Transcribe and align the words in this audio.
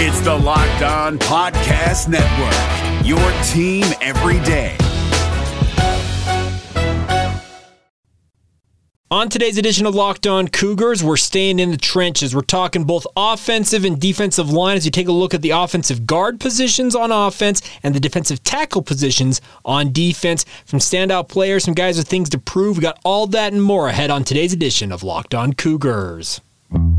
It's 0.00 0.20
the 0.20 0.32
Locked 0.32 0.82
On 0.82 1.18
Podcast 1.18 2.06
Network, 2.06 3.04
your 3.04 3.18
team 3.42 3.84
every 4.00 4.38
day. 4.44 4.76
On 9.10 9.28
today's 9.28 9.58
edition 9.58 9.86
of 9.86 9.96
Locked 9.96 10.28
On 10.28 10.46
Cougars, 10.46 11.02
we're 11.02 11.16
staying 11.16 11.58
in 11.58 11.72
the 11.72 11.76
trenches. 11.76 12.32
We're 12.32 12.42
talking 12.42 12.84
both 12.84 13.08
offensive 13.16 13.84
and 13.84 14.00
defensive 14.00 14.50
line 14.50 14.76
as 14.76 14.84
you 14.84 14.92
take 14.92 15.08
a 15.08 15.12
look 15.12 15.34
at 15.34 15.42
the 15.42 15.50
offensive 15.50 16.06
guard 16.06 16.38
positions 16.38 16.94
on 16.94 17.10
offense 17.10 17.60
and 17.82 17.92
the 17.92 17.98
defensive 17.98 18.44
tackle 18.44 18.82
positions 18.82 19.40
on 19.64 19.90
defense. 19.90 20.44
From 20.64 20.78
standout 20.78 21.26
players, 21.28 21.64
some 21.64 21.74
guys 21.74 21.98
with 21.98 22.06
things 22.06 22.30
to 22.30 22.38
prove. 22.38 22.76
We 22.76 22.82
got 22.82 23.00
all 23.04 23.26
that 23.26 23.52
and 23.52 23.60
more 23.60 23.88
ahead 23.88 24.10
on 24.10 24.22
today's 24.22 24.52
edition 24.52 24.92
of 24.92 25.02
Locked 25.02 25.34
On 25.34 25.54
Cougars. 25.54 26.40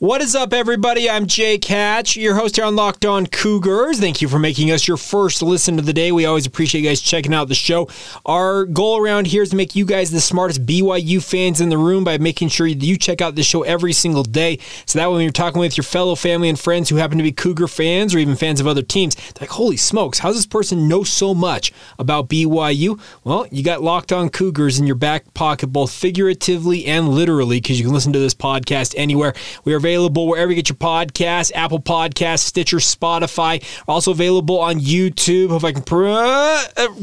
What 0.00 0.22
is 0.22 0.34
up, 0.34 0.54
everybody? 0.54 1.10
I'm 1.10 1.26
Jake 1.26 1.62
Hatch, 1.66 2.16
your 2.16 2.34
host 2.34 2.56
here 2.56 2.64
on 2.64 2.74
Locked 2.74 3.04
On 3.04 3.26
Cougars. 3.26 4.00
Thank 4.00 4.22
you 4.22 4.28
for 4.28 4.38
making 4.38 4.70
us 4.70 4.88
your 4.88 4.96
first 4.96 5.42
listen 5.42 5.78
of 5.78 5.84
the 5.84 5.92
day. 5.92 6.10
We 6.10 6.24
always 6.24 6.46
appreciate 6.46 6.80
you 6.80 6.88
guys 6.88 7.02
checking 7.02 7.34
out 7.34 7.48
the 7.48 7.54
show. 7.54 7.86
Our 8.24 8.64
goal 8.64 8.96
around 8.96 9.26
here 9.26 9.42
is 9.42 9.50
to 9.50 9.56
make 9.56 9.76
you 9.76 9.84
guys 9.84 10.10
the 10.10 10.22
smartest 10.22 10.64
BYU 10.64 11.22
fans 11.22 11.60
in 11.60 11.68
the 11.68 11.76
room 11.76 12.02
by 12.02 12.16
making 12.16 12.48
sure 12.48 12.66
you 12.66 12.96
check 12.96 13.20
out 13.20 13.34
the 13.34 13.42
show 13.42 13.62
every 13.62 13.92
single 13.92 14.22
day. 14.22 14.58
So 14.86 14.98
that 14.98 15.06
way, 15.10 15.16
when 15.16 15.22
you're 15.24 15.32
talking 15.32 15.60
with 15.60 15.76
your 15.76 15.84
fellow 15.84 16.14
family 16.14 16.48
and 16.48 16.58
friends 16.58 16.88
who 16.88 16.96
happen 16.96 17.18
to 17.18 17.22
be 17.22 17.30
Cougar 17.30 17.68
fans 17.68 18.14
or 18.14 18.20
even 18.20 18.36
fans 18.36 18.58
of 18.58 18.66
other 18.66 18.80
teams, 18.80 19.16
they're 19.16 19.42
like, 19.42 19.50
holy 19.50 19.76
smokes, 19.76 20.20
how's 20.20 20.36
this 20.36 20.46
person 20.46 20.88
know 20.88 21.04
so 21.04 21.34
much 21.34 21.74
about 21.98 22.30
BYU? 22.30 22.98
Well, 23.22 23.46
you 23.50 23.62
got 23.62 23.82
Locked 23.82 24.12
On 24.12 24.30
Cougars 24.30 24.78
in 24.78 24.86
your 24.86 24.96
back 24.96 25.34
pocket, 25.34 25.66
both 25.66 25.92
figuratively 25.92 26.86
and 26.86 27.10
literally, 27.10 27.60
because 27.60 27.78
you 27.78 27.84
can 27.84 27.92
listen 27.92 28.14
to 28.14 28.18
this 28.18 28.32
podcast 28.32 28.94
anywhere. 28.96 29.34
We 29.66 29.74
are 29.74 29.89
available 29.90 30.28
wherever 30.28 30.50
you 30.52 30.56
get 30.56 30.68
your 30.68 30.76
podcasts 30.76 31.50
Apple 31.54 31.80
Podcasts, 31.80 32.40
Stitcher, 32.40 32.78
Spotify. 32.78 33.62
Also 33.88 34.12
available 34.12 34.60
on 34.60 34.78
YouTube. 34.78 35.54
If 35.56 35.64
I 35.64 35.72
can. 35.72 35.82
Uh, 35.90 36.94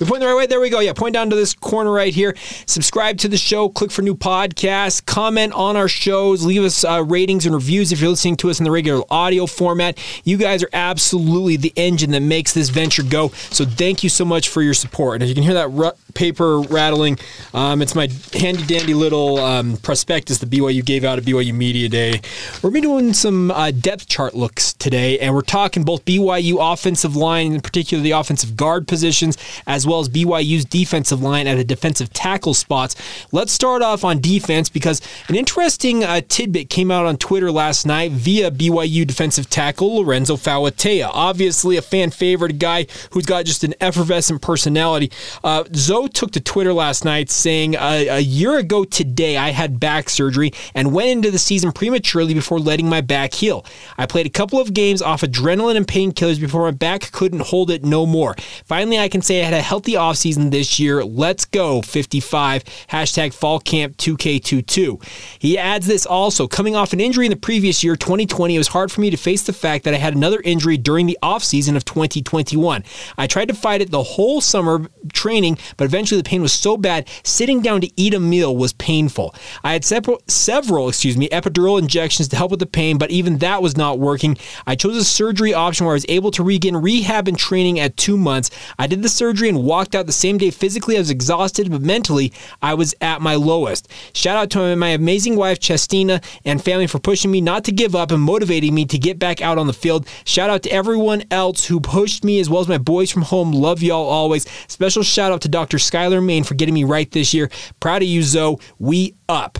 we 0.00 0.06
point 0.06 0.20
the 0.20 0.26
right 0.26 0.36
way. 0.36 0.46
There 0.46 0.60
we 0.60 0.70
go. 0.70 0.80
Yeah, 0.80 0.92
point 0.92 1.14
down 1.14 1.30
to 1.30 1.36
this 1.36 1.54
corner 1.54 1.92
right 1.92 2.14
here. 2.14 2.34
Subscribe 2.66 3.18
to 3.18 3.28
the 3.28 3.36
show. 3.36 3.68
Click 3.68 3.90
for 3.90 4.02
new 4.02 4.14
podcasts. 4.14 5.04
Comment 5.04 5.52
on 5.52 5.76
our 5.76 5.88
shows. 5.88 6.44
Leave 6.44 6.62
us 6.62 6.84
uh, 6.84 7.04
ratings 7.06 7.46
and 7.46 7.54
reviews 7.54 7.92
if 7.92 8.00
you're 8.00 8.10
listening 8.10 8.36
to 8.36 8.50
us 8.50 8.60
in 8.60 8.64
the 8.64 8.70
regular 8.70 9.02
audio 9.10 9.46
format. 9.46 9.98
You 10.24 10.36
guys 10.36 10.62
are 10.62 10.70
absolutely 10.72 11.56
the 11.56 11.72
engine 11.76 12.10
that 12.12 12.20
makes 12.20 12.52
this 12.52 12.68
venture 12.68 13.02
go. 13.02 13.28
So 13.50 13.64
thank 13.64 14.02
you 14.02 14.08
so 14.08 14.24
much 14.24 14.48
for 14.48 14.62
your 14.62 14.74
support. 14.74 15.16
And 15.16 15.24
as 15.24 15.28
you 15.28 15.34
can 15.34 15.44
hear 15.44 15.54
that 15.54 15.70
r- 15.70 15.94
paper 16.18 16.58
rattling, 16.62 17.16
um, 17.54 17.80
it's 17.80 17.94
my 17.94 18.08
handy 18.32 18.64
dandy 18.66 18.92
little 18.92 19.38
um, 19.38 19.76
prospectus 19.76 20.38
the 20.38 20.46
BYU 20.46 20.84
gave 20.84 21.04
out 21.04 21.16
at 21.16 21.24
BYU 21.24 21.54
Media 21.54 21.88
Day. 21.88 22.20
We're 22.56 22.70
going 22.70 22.82
to 22.82 22.88
be 22.88 22.92
doing 22.92 23.12
some 23.12 23.52
uh, 23.52 23.70
depth 23.70 24.08
chart 24.08 24.34
looks 24.34 24.72
today, 24.72 25.20
and 25.20 25.32
we're 25.32 25.42
talking 25.42 25.84
both 25.84 26.04
BYU 26.04 26.56
offensive 26.60 27.14
line, 27.14 27.52
in 27.52 27.60
particular 27.60 28.02
the 28.02 28.10
offensive 28.10 28.56
guard 28.56 28.88
positions, 28.88 29.38
as 29.68 29.86
well 29.86 30.00
as 30.00 30.08
BYU's 30.08 30.64
defensive 30.64 31.22
line 31.22 31.46
at 31.46 31.56
the 31.56 31.62
defensive 31.62 32.12
tackle 32.12 32.52
spots. 32.52 32.96
Let's 33.30 33.52
start 33.52 33.82
off 33.82 34.02
on 34.02 34.20
defense 34.20 34.68
because 34.68 35.00
an 35.28 35.36
interesting 35.36 36.02
uh, 36.02 36.22
tidbit 36.26 36.68
came 36.68 36.90
out 36.90 37.06
on 37.06 37.16
Twitter 37.16 37.52
last 37.52 37.86
night 37.86 38.10
via 38.10 38.50
BYU 38.50 39.06
defensive 39.06 39.48
tackle 39.48 39.98
Lorenzo 39.98 40.36
Fauatea. 40.36 41.10
Obviously, 41.12 41.76
a 41.76 41.82
fan 41.82 42.10
favorite 42.10 42.58
guy 42.58 42.88
who's 43.12 43.24
got 43.24 43.44
just 43.44 43.62
an 43.62 43.74
effervescent 43.80 44.42
personality. 44.42 45.12
Uh, 45.44 45.62
Zoe 45.76 46.07
took 46.14 46.32
to 46.32 46.40
Twitter 46.40 46.72
last 46.72 47.04
night 47.04 47.30
saying, 47.30 47.76
A 47.76 48.20
year 48.20 48.58
ago 48.58 48.84
today, 48.84 49.36
I 49.36 49.50
had 49.50 49.80
back 49.80 50.08
surgery 50.08 50.52
and 50.74 50.92
went 50.92 51.08
into 51.08 51.30
the 51.30 51.38
season 51.38 51.72
prematurely 51.72 52.34
before 52.34 52.58
letting 52.58 52.88
my 52.88 53.00
back 53.00 53.34
heal. 53.34 53.64
I 53.96 54.06
played 54.06 54.26
a 54.26 54.30
couple 54.30 54.60
of 54.60 54.74
games 54.74 55.02
off 55.02 55.22
adrenaline 55.22 55.76
and 55.76 55.86
painkillers 55.86 56.40
before 56.40 56.62
my 56.62 56.70
back 56.70 57.12
couldn't 57.12 57.42
hold 57.42 57.70
it 57.70 57.84
no 57.84 58.06
more. 58.06 58.34
Finally, 58.64 58.98
I 58.98 59.08
can 59.08 59.22
say 59.22 59.40
I 59.40 59.44
had 59.44 59.54
a 59.54 59.62
healthy 59.62 59.92
offseason 59.92 60.50
this 60.50 60.78
year. 60.78 61.04
Let's 61.04 61.44
go, 61.44 61.82
55. 61.82 62.64
Hashtag 62.90 63.32
fall 63.32 63.60
camp 63.60 63.96
2K22. 63.96 65.02
He 65.38 65.58
adds 65.58 65.86
this 65.86 66.06
also 66.06 66.46
coming 66.46 66.76
off 66.76 66.92
an 66.92 67.00
injury 67.00 67.26
in 67.26 67.30
the 67.30 67.36
previous 67.36 67.82
year, 67.84 67.96
2020, 67.96 68.54
it 68.54 68.58
was 68.58 68.68
hard 68.68 68.90
for 68.90 69.00
me 69.00 69.10
to 69.10 69.16
face 69.16 69.42
the 69.42 69.52
fact 69.52 69.84
that 69.84 69.94
I 69.94 69.98
had 69.98 70.14
another 70.14 70.40
injury 70.44 70.76
during 70.76 71.06
the 71.06 71.18
offseason 71.22 71.76
of 71.76 71.84
2021. 71.84 72.84
I 73.16 73.26
tried 73.26 73.48
to 73.48 73.54
fight 73.54 73.80
it 73.80 73.90
the 73.90 74.02
whole 74.02 74.40
summer 74.40 74.86
training, 75.12 75.58
but 75.76 75.87
eventually 75.88 76.20
the 76.20 76.28
pain 76.28 76.42
was 76.42 76.52
so 76.52 76.76
bad, 76.76 77.08
sitting 77.24 77.60
down 77.60 77.80
to 77.80 77.90
eat 77.96 78.14
a 78.14 78.20
meal 78.20 78.54
was 78.56 78.72
painful. 78.74 79.34
I 79.64 79.72
had 79.72 79.84
several, 79.84 80.20
several 80.28 80.88
excuse 80.88 81.16
me, 81.16 81.28
epidural 81.30 81.78
injections 81.78 82.28
to 82.28 82.36
help 82.36 82.50
with 82.50 82.60
the 82.60 82.66
pain, 82.66 82.98
but 82.98 83.10
even 83.10 83.38
that 83.38 83.62
was 83.62 83.76
not 83.76 83.98
working. 83.98 84.36
I 84.66 84.76
chose 84.76 84.96
a 84.96 85.04
surgery 85.04 85.54
option 85.54 85.86
where 85.86 85.94
I 85.94 85.96
was 85.96 86.06
able 86.08 86.30
to 86.32 86.42
regain 86.42 86.76
rehab 86.76 87.28
and 87.28 87.38
training 87.38 87.80
at 87.80 87.96
two 87.96 88.16
months. 88.16 88.50
I 88.78 88.86
did 88.86 89.02
the 89.02 89.08
surgery 89.08 89.48
and 89.48 89.64
walked 89.64 89.94
out 89.94 90.06
the 90.06 90.12
same 90.12 90.38
day 90.38 90.50
physically. 90.50 90.96
I 90.96 91.00
was 91.00 91.10
exhausted, 91.10 91.70
but 91.70 91.82
mentally, 91.82 92.32
I 92.60 92.74
was 92.74 92.94
at 93.00 93.22
my 93.22 93.34
lowest. 93.34 93.88
Shout 94.12 94.36
out 94.36 94.50
to 94.50 94.76
my 94.76 94.88
amazing 94.90 95.36
wife, 95.36 95.58
Chestina, 95.58 96.22
and 96.44 96.62
family 96.62 96.86
for 96.86 96.98
pushing 96.98 97.30
me 97.30 97.40
not 97.40 97.64
to 97.64 97.72
give 97.72 97.94
up 97.94 98.10
and 98.10 98.22
motivating 98.22 98.74
me 98.74 98.84
to 98.86 98.98
get 98.98 99.18
back 99.18 99.40
out 99.40 99.58
on 99.58 99.66
the 99.66 99.72
field. 99.72 100.06
Shout 100.24 100.50
out 100.50 100.62
to 100.64 100.70
everyone 100.70 101.24
else 101.30 101.66
who 101.66 101.80
pushed 101.80 102.24
me, 102.24 102.40
as 102.40 102.50
well 102.50 102.60
as 102.60 102.68
my 102.68 102.78
boys 102.78 103.10
from 103.10 103.22
home. 103.22 103.52
Love 103.52 103.82
y'all 103.82 104.06
always. 104.06 104.46
Special 104.68 105.02
shout 105.02 105.32
out 105.32 105.40
to 105.42 105.48
Dr. 105.48 105.77
Skylar 105.78 106.24
Main 106.24 106.44
for 106.44 106.54
getting 106.54 106.74
me 106.74 106.84
right 106.84 107.10
this 107.10 107.32
year. 107.34 107.50
Proud 107.80 108.02
of 108.02 108.08
you, 108.08 108.22
Zoe. 108.22 108.58
We 108.78 109.14
up. 109.28 109.58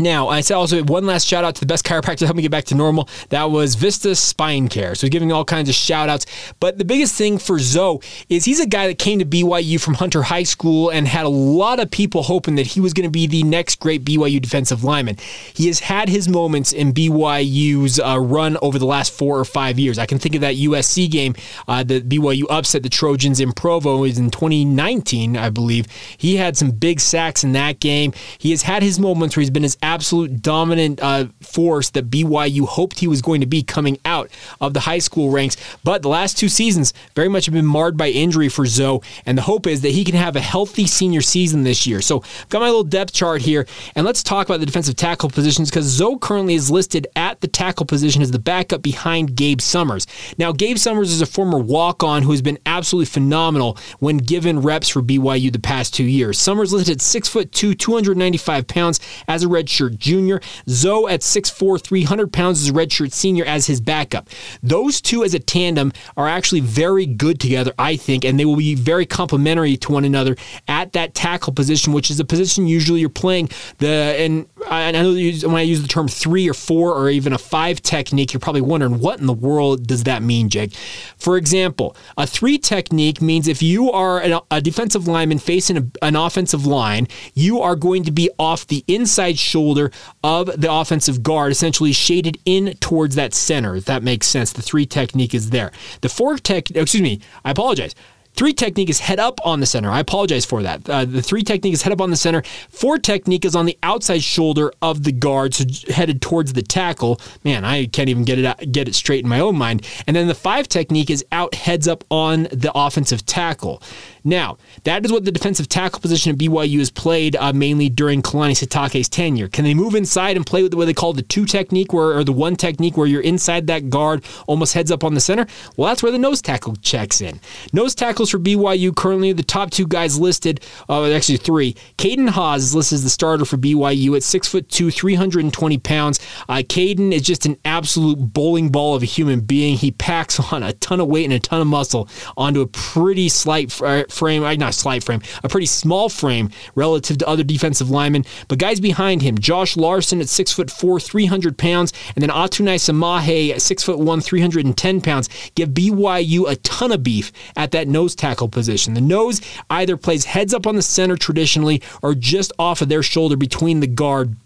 Now, 0.00 0.28
I 0.28 0.40
said 0.40 0.54
also 0.54 0.82
one 0.82 1.04
last 1.04 1.26
shout 1.26 1.44
out 1.44 1.54
to 1.56 1.60
the 1.60 1.66
best 1.66 1.84
chiropractor 1.84 2.18
to 2.18 2.26
help 2.26 2.36
me 2.36 2.42
get 2.42 2.50
back 2.50 2.64
to 2.64 2.74
normal. 2.74 3.08
That 3.28 3.50
was 3.50 3.74
Vista 3.74 4.14
Spine 4.14 4.68
Care. 4.68 4.94
So 4.94 5.08
giving 5.08 5.30
all 5.30 5.44
kinds 5.44 5.68
of 5.68 5.74
shout 5.74 6.08
outs. 6.08 6.24
But 6.58 6.78
the 6.78 6.84
biggest 6.84 7.14
thing 7.14 7.38
for 7.38 7.58
Zoe 7.58 8.00
is 8.28 8.44
he's 8.44 8.60
a 8.60 8.66
guy 8.66 8.86
that 8.86 8.98
came 8.98 9.18
to 9.18 9.24
BYU 9.26 9.78
from 9.80 9.94
Hunter 9.94 10.22
High 10.22 10.44
School 10.44 10.90
and 10.90 11.06
had 11.06 11.26
a 11.26 11.30
lot 11.30 11.80
of 11.80 11.90
people 11.90 12.22
hoping 12.22 12.54
that 12.54 12.66
he 12.66 12.80
was 12.80 12.94
going 12.94 13.04
to 13.06 13.10
be 13.10 13.26
the 13.26 13.42
next 13.42 13.78
great 13.78 14.04
BYU 14.04 14.40
defensive 14.40 14.84
lineman. 14.84 15.16
He 15.52 15.66
has 15.66 15.80
had 15.80 16.08
his 16.08 16.28
moments 16.28 16.72
in 16.72 16.94
BYU's 16.94 18.00
uh, 18.00 18.18
run 18.18 18.56
over 18.62 18.78
the 18.78 18.86
last 18.86 19.12
four 19.12 19.38
or 19.38 19.44
five 19.44 19.78
years. 19.78 19.98
I 19.98 20.06
can 20.06 20.18
think 20.18 20.34
of 20.34 20.40
that 20.40 20.56
USC 20.56 21.10
game 21.10 21.34
uh, 21.68 21.82
that 21.84 22.08
BYU 22.08 22.44
upset 22.48 22.82
the 22.82 22.88
Trojans 22.88 23.40
in 23.40 23.52
Provo 23.52 23.98
was 23.98 24.18
in 24.18 24.30
2019, 24.30 25.36
I 25.36 25.50
believe. 25.50 25.86
He 26.16 26.36
had 26.36 26.56
some 26.56 26.70
big 26.70 27.00
sacks 27.00 27.44
in 27.44 27.52
that 27.52 27.80
game. 27.80 28.12
He 28.38 28.50
has 28.50 28.62
had 28.62 28.82
his 28.82 28.98
moments 28.98 29.36
where 29.36 29.42
he's 29.42 29.50
been 29.50 29.62
his 29.62 29.76
absolute 29.90 30.40
dominant 30.40 31.00
uh, 31.02 31.26
force 31.42 31.90
that 31.90 32.08
BYU 32.08 32.64
hoped 32.64 33.00
he 33.00 33.08
was 33.08 33.20
going 33.20 33.40
to 33.40 33.46
be 33.46 33.60
coming 33.60 33.98
out 34.04 34.30
of 34.60 34.72
the 34.72 34.80
high 34.80 35.00
school 35.00 35.30
ranks. 35.30 35.56
But 35.82 36.02
the 36.02 36.08
last 36.08 36.38
two 36.38 36.48
seasons 36.48 36.94
very 37.16 37.28
much 37.28 37.46
have 37.46 37.54
been 37.54 37.66
marred 37.66 37.96
by 37.96 38.08
injury 38.10 38.48
for 38.48 38.66
Zoe, 38.66 39.00
and 39.26 39.36
the 39.36 39.42
hope 39.42 39.66
is 39.66 39.80
that 39.80 39.90
he 39.90 40.04
can 40.04 40.14
have 40.14 40.36
a 40.36 40.40
healthy 40.40 40.86
senior 40.86 41.20
season 41.20 41.64
this 41.64 41.88
year. 41.88 42.00
So 42.00 42.20
I've 42.20 42.48
got 42.50 42.60
my 42.60 42.66
little 42.66 42.84
depth 42.84 43.12
chart 43.12 43.42
here, 43.42 43.66
and 43.96 44.06
let's 44.06 44.22
talk 44.22 44.46
about 44.46 44.60
the 44.60 44.66
defensive 44.66 44.94
tackle 44.94 45.28
positions 45.28 45.70
because 45.70 45.86
Zoe 45.86 46.18
currently 46.20 46.54
is 46.54 46.70
listed 46.70 47.08
at 47.16 47.40
the 47.40 47.48
tackle 47.48 47.84
position 47.84 48.22
as 48.22 48.30
the 48.30 48.38
backup 48.38 48.82
behind 48.82 49.34
Gabe 49.34 49.60
Summers. 49.60 50.06
Now, 50.38 50.52
Gabe 50.52 50.78
Summers 50.78 51.10
is 51.10 51.20
a 51.20 51.26
former 51.26 51.58
walk-on 51.58 52.22
who 52.22 52.30
has 52.30 52.42
been 52.42 52.58
absolutely 52.64 53.06
phenomenal 53.06 53.76
when 53.98 54.18
given 54.18 54.60
reps 54.60 54.88
for 54.88 55.02
BYU 55.02 55.52
the 55.52 55.58
past 55.58 55.94
two 55.94 56.04
years. 56.04 56.38
Summers 56.38 56.72
listed 56.72 56.96
at 56.96 57.00
six 57.00 57.28
foot 57.28 57.50
two, 57.50 57.74
295 57.74 58.68
pounds 58.68 59.00
as 59.26 59.42
a 59.42 59.46
redshirt 59.46 59.69
redshirt 59.70 59.98
junior. 59.98 60.40
Zoe 60.68 61.10
at 61.10 61.20
6'4, 61.20 61.82
300 61.82 62.32
pounds 62.32 62.62
as 62.62 62.68
a 62.70 62.72
redshirt 62.72 63.12
senior 63.12 63.44
as 63.44 63.66
his 63.66 63.80
backup. 63.80 64.28
Those 64.62 65.00
two 65.00 65.24
as 65.24 65.34
a 65.34 65.38
tandem 65.38 65.92
are 66.16 66.28
actually 66.28 66.60
very 66.60 67.06
good 67.06 67.40
together, 67.40 67.72
I 67.78 67.96
think, 67.96 68.24
and 68.24 68.38
they 68.38 68.44
will 68.44 68.56
be 68.56 68.74
very 68.74 69.06
complementary 69.06 69.76
to 69.78 69.92
one 69.92 70.04
another 70.04 70.36
at 70.68 70.92
that 70.92 71.14
tackle 71.14 71.52
position, 71.52 71.92
which 71.92 72.10
is 72.10 72.20
a 72.20 72.24
position 72.24 72.66
usually 72.66 73.00
you're 73.00 73.08
playing 73.08 73.48
the 73.78 73.88
and 73.90 74.46
I 74.68 74.92
know 74.92 75.12
when 75.12 75.56
I 75.56 75.62
use 75.62 75.82
the 75.82 75.88
term 75.88 76.08
three 76.08 76.48
or 76.48 76.54
four 76.54 76.94
or 76.94 77.08
even 77.08 77.32
a 77.32 77.38
five 77.38 77.82
technique, 77.82 78.32
you're 78.32 78.40
probably 78.40 78.60
wondering 78.60 79.00
what 79.00 79.18
in 79.20 79.26
the 79.26 79.32
world 79.32 79.86
does 79.86 80.04
that 80.04 80.22
mean, 80.22 80.48
Jake? 80.48 80.74
For 81.16 81.36
example, 81.36 81.96
a 82.16 82.26
three 82.26 82.58
technique 82.58 83.22
means 83.22 83.48
if 83.48 83.62
you 83.62 83.90
are 83.90 84.42
a 84.50 84.60
defensive 84.60 85.08
lineman 85.08 85.38
facing 85.38 85.92
an 86.02 86.16
offensive 86.16 86.66
line, 86.66 87.08
you 87.34 87.60
are 87.60 87.74
going 87.74 88.04
to 88.04 88.10
be 88.10 88.30
off 88.38 88.66
the 88.66 88.84
inside 88.86 89.38
shoulder 89.38 89.59
shoulder 89.60 89.90
of 90.24 90.46
the 90.58 90.72
offensive 90.72 91.22
guard, 91.22 91.52
essentially 91.52 91.92
shaded 91.92 92.38
in 92.46 92.72
towards 92.80 93.14
that 93.16 93.34
center, 93.34 93.76
if 93.76 93.84
that 93.84 94.02
makes 94.02 94.26
sense. 94.26 94.52
The 94.52 94.62
three 94.62 94.86
technique 94.86 95.34
is 95.34 95.50
there. 95.50 95.70
The 96.00 96.08
four 96.08 96.38
tech, 96.38 96.70
excuse 96.70 97.02
me, 97.02 97.20
I 97.44 97.50
apologize. 97.50 97.94
Three 98.36 98.52
technique 98.54 98.88
is 98.88 99.00
head 99.00 99.18
up 99.18 99.38
on 99.44 99.60
the 99.60 99.66
center. 99.66 99.90
I 99.90 100.00
apologize 100.00 100.46
for 100.46 100.62
that. 100.62 100.88
Uh, 100.88 101.04
the 101.04 101.20
three 101.20 101.42
technique 101.42 101.74
is 101.74 101.82
head 101.82 101.92
up 101.92 102.00
on 102.00 102.10
the 102.10 102.16
center. 102.16 102.42
Four 102.70 102.96
technique 102.96 103.44
is 103.44 103.54
on 103.54 103.66
the 103.66 103.76
outside 103.82 104.22
shoulder 104.22 104.72
of 104.80 105.02
the 105.02 105.12
guard, 105.12 105.52
so 105.52 105.64
headed 105.92 106.22
towards 106.22 106.52
the 106.54 106.62
tackle. 106.62 107.20
Man, 107.44 107.64
I 107.64 107.86
can't 107.86 108.08
even 108.08 108.24
get 108.24 108.38
it 108.38 108.46
out, 108.46 108.72
get 108.72 108.88
it 108.88 108.94
straight 108.94 109.24
in 109.24 109.28
my 109.28 109.40
own 109.40 109.56
mind. 109.56 109.86
And 110.06 110.16
then 110.16 110.28
the 110.28 110.34
five 110.34 110.68
technique 110.68 111.10
is 111.10 111.24
out 111.32 111.54
heads 111.54 111.86
up 111.86 112.04
on 112.08 112.44
the 112.44 112.70
offensive 112.74 113.26
tackle. 113.26 113.82
Now, 114.24 114.58
that 114.84 115.04
is 115.04 115.12
what 115.12 115.24
the 115.24 115.32
defensive 115.32 115.68
tackle 115.68 116.00
position 116.00 116.32
at 116.32 116.38
BYU 116.38 116.78
has 116.78 116.90
played 116.90 117.36
uh, 117.36 117.52
mainly 117.52 117.88
during 117.88 118.22
Kalani 118.22 118.52
Sitake's 118.52 119.08
tenure. 119.08 119.48
Can 119.48 119.64
they 119.64 119.74
move 119.74 119.94
inside 119.94 120.36
and 120.36 120.46
play 120.46 120.62
with 120.62 120.74
what 120.74 120.86
they 120.86 120.94
call 120.94 121.12
the 121.12 121.22
two 121.22 121.44
technique, 121.44 121.92
where, 121.92 122.16
or 122.16 122.24
the 122.24 122.32
one 122.32 122.56
technique, 122.56 122.96
where 122.96 123.06
you're 123.06 123.20
inside 123.22 123.66
that 123.68 123.90
guard, 123.90 124.24
almost 124.46 124.74
heads 124.74 124.90
up 124.90 125.04
on 125.04 125.14
the 125.14 125.20
center? 125.20 125.46
Well, 125.76 125.88
that's 125.88 126.02
where 126.02 126.12
the 126.12 126.18
nose 126.18 126.42
tackle 126.42 126.76
checks 126.76 127.20
in. 127.20 127.40
Nose 127.72 127.94
tackles 127.94 128.30
for 128.30 128.38
BYU 128.38 128.94
currently 128.94 129.32
the 129.32 129.42
top 129.42 129.70
two 129.70 129.86
guys 129.86 130.18
listed, 130.18 130.60
uh, 130.88 131.10
actually 131.10 131.38
three. 131.38 131.74
Caden 131.98 132.28
Haws 132.28 132.62
is 132.62 132.74
listed 132.74 132.96
as 132.96 133.04
the 133.04 133.10
starter 133.10 133.44
for 133.44 133.56
BYU 133.56 134.16
at 134.16 134.22
six 134.22 134.48
foot 134.48 134.68
two, 134.68 134.90
320 134.90 135.78
pounds. 135.78 136.20
Uh, 136.48 136.56
Caden 136.56 137.12
is 137.12 137.22
just 137.22 137.46
an 137.46 137.56
absolute 137.64 138.18
bowling 138.18 138.70
ball 138.70 138.94
of 138.94 139.02
a 139.02 139.06
human 139.06 139.40
being. 139.40 139.76
He 139.76 139.90
packs 139.90 140.38
on 140.52 140.62
a 140.62 140.72
ton 140.74 141.00
of 141.00 141.08
weight 141.08 141.24
and 141.24 141.32
a 141.32 141.38
ton 141.38 141.60
of 141.60 141.66
muscle 141.66 142.08
onto 142.36 142.60
a 142.60 142.66
pretty 142.66 143.28
slight 143.28 143.70
frame, 144.12 144.42
uh, 144.44 144.54
not 144.54 144.74
slight 144.74 145.04
frame, 145.04 145.20
a 145.42 145.48
pretty 145.48 145.66
small 145.66 146.08
frame 146.08 146.50
relative 146.74 147.18
to 147.18 147.28
other 147.28 147.42
defensive 147.42 147.90
linemen. 147.90 148.24
But 148.48 148.58
guys 148.58 148.80
behind 148.80 149.22
him, 149.22 149.38
Josh 149.38 149.76
Larson 149.76 150.20
at 150.20 150.28
six 150.28 150.52
foot 150.52 150.70
four, 150.70 151.00
300 151.00 151.56
pounds, 151.56 151.92
and 152.14 152.22
then 152.22 152.30
Atunaisa 152.30 152.94
Mahe 152.94 153.52
at 153.52 153.62
six 153.62 153.82
foot 153.82 153.98
one, 153.98 154.20
310 154.20 155.00
pounds, 155.00 155.28
give 155.54 155.70
BYU 155.70 156.48
a 156.48 156.56
ton 156.56 156.92
of 156.92 157.02
beef 157.02 157.32
at 157.56 157.70
that 157.72 157.88
nose 157.88 158.14
tackle 158.14 158.48
position. 158.48 158.94
The 158.94 159.00
nose 159.00 159.40
either 159.68 159.96
plays 159.96 160.24
heads 160.24 160.54
up 160.54 160.66
on 160.66 160.76
the 160.76 160.82
center 160.82 161.16
traditionally 161.16 161.82
or 162.02 162.14
just 162.14 162.52
off 162.58 162.80
of 162.80 162.88
their 162.88 163.02
shoulder 163.02 163.36
between 163.36 163.80
the 163.80 163.86
guard 163.86 164.36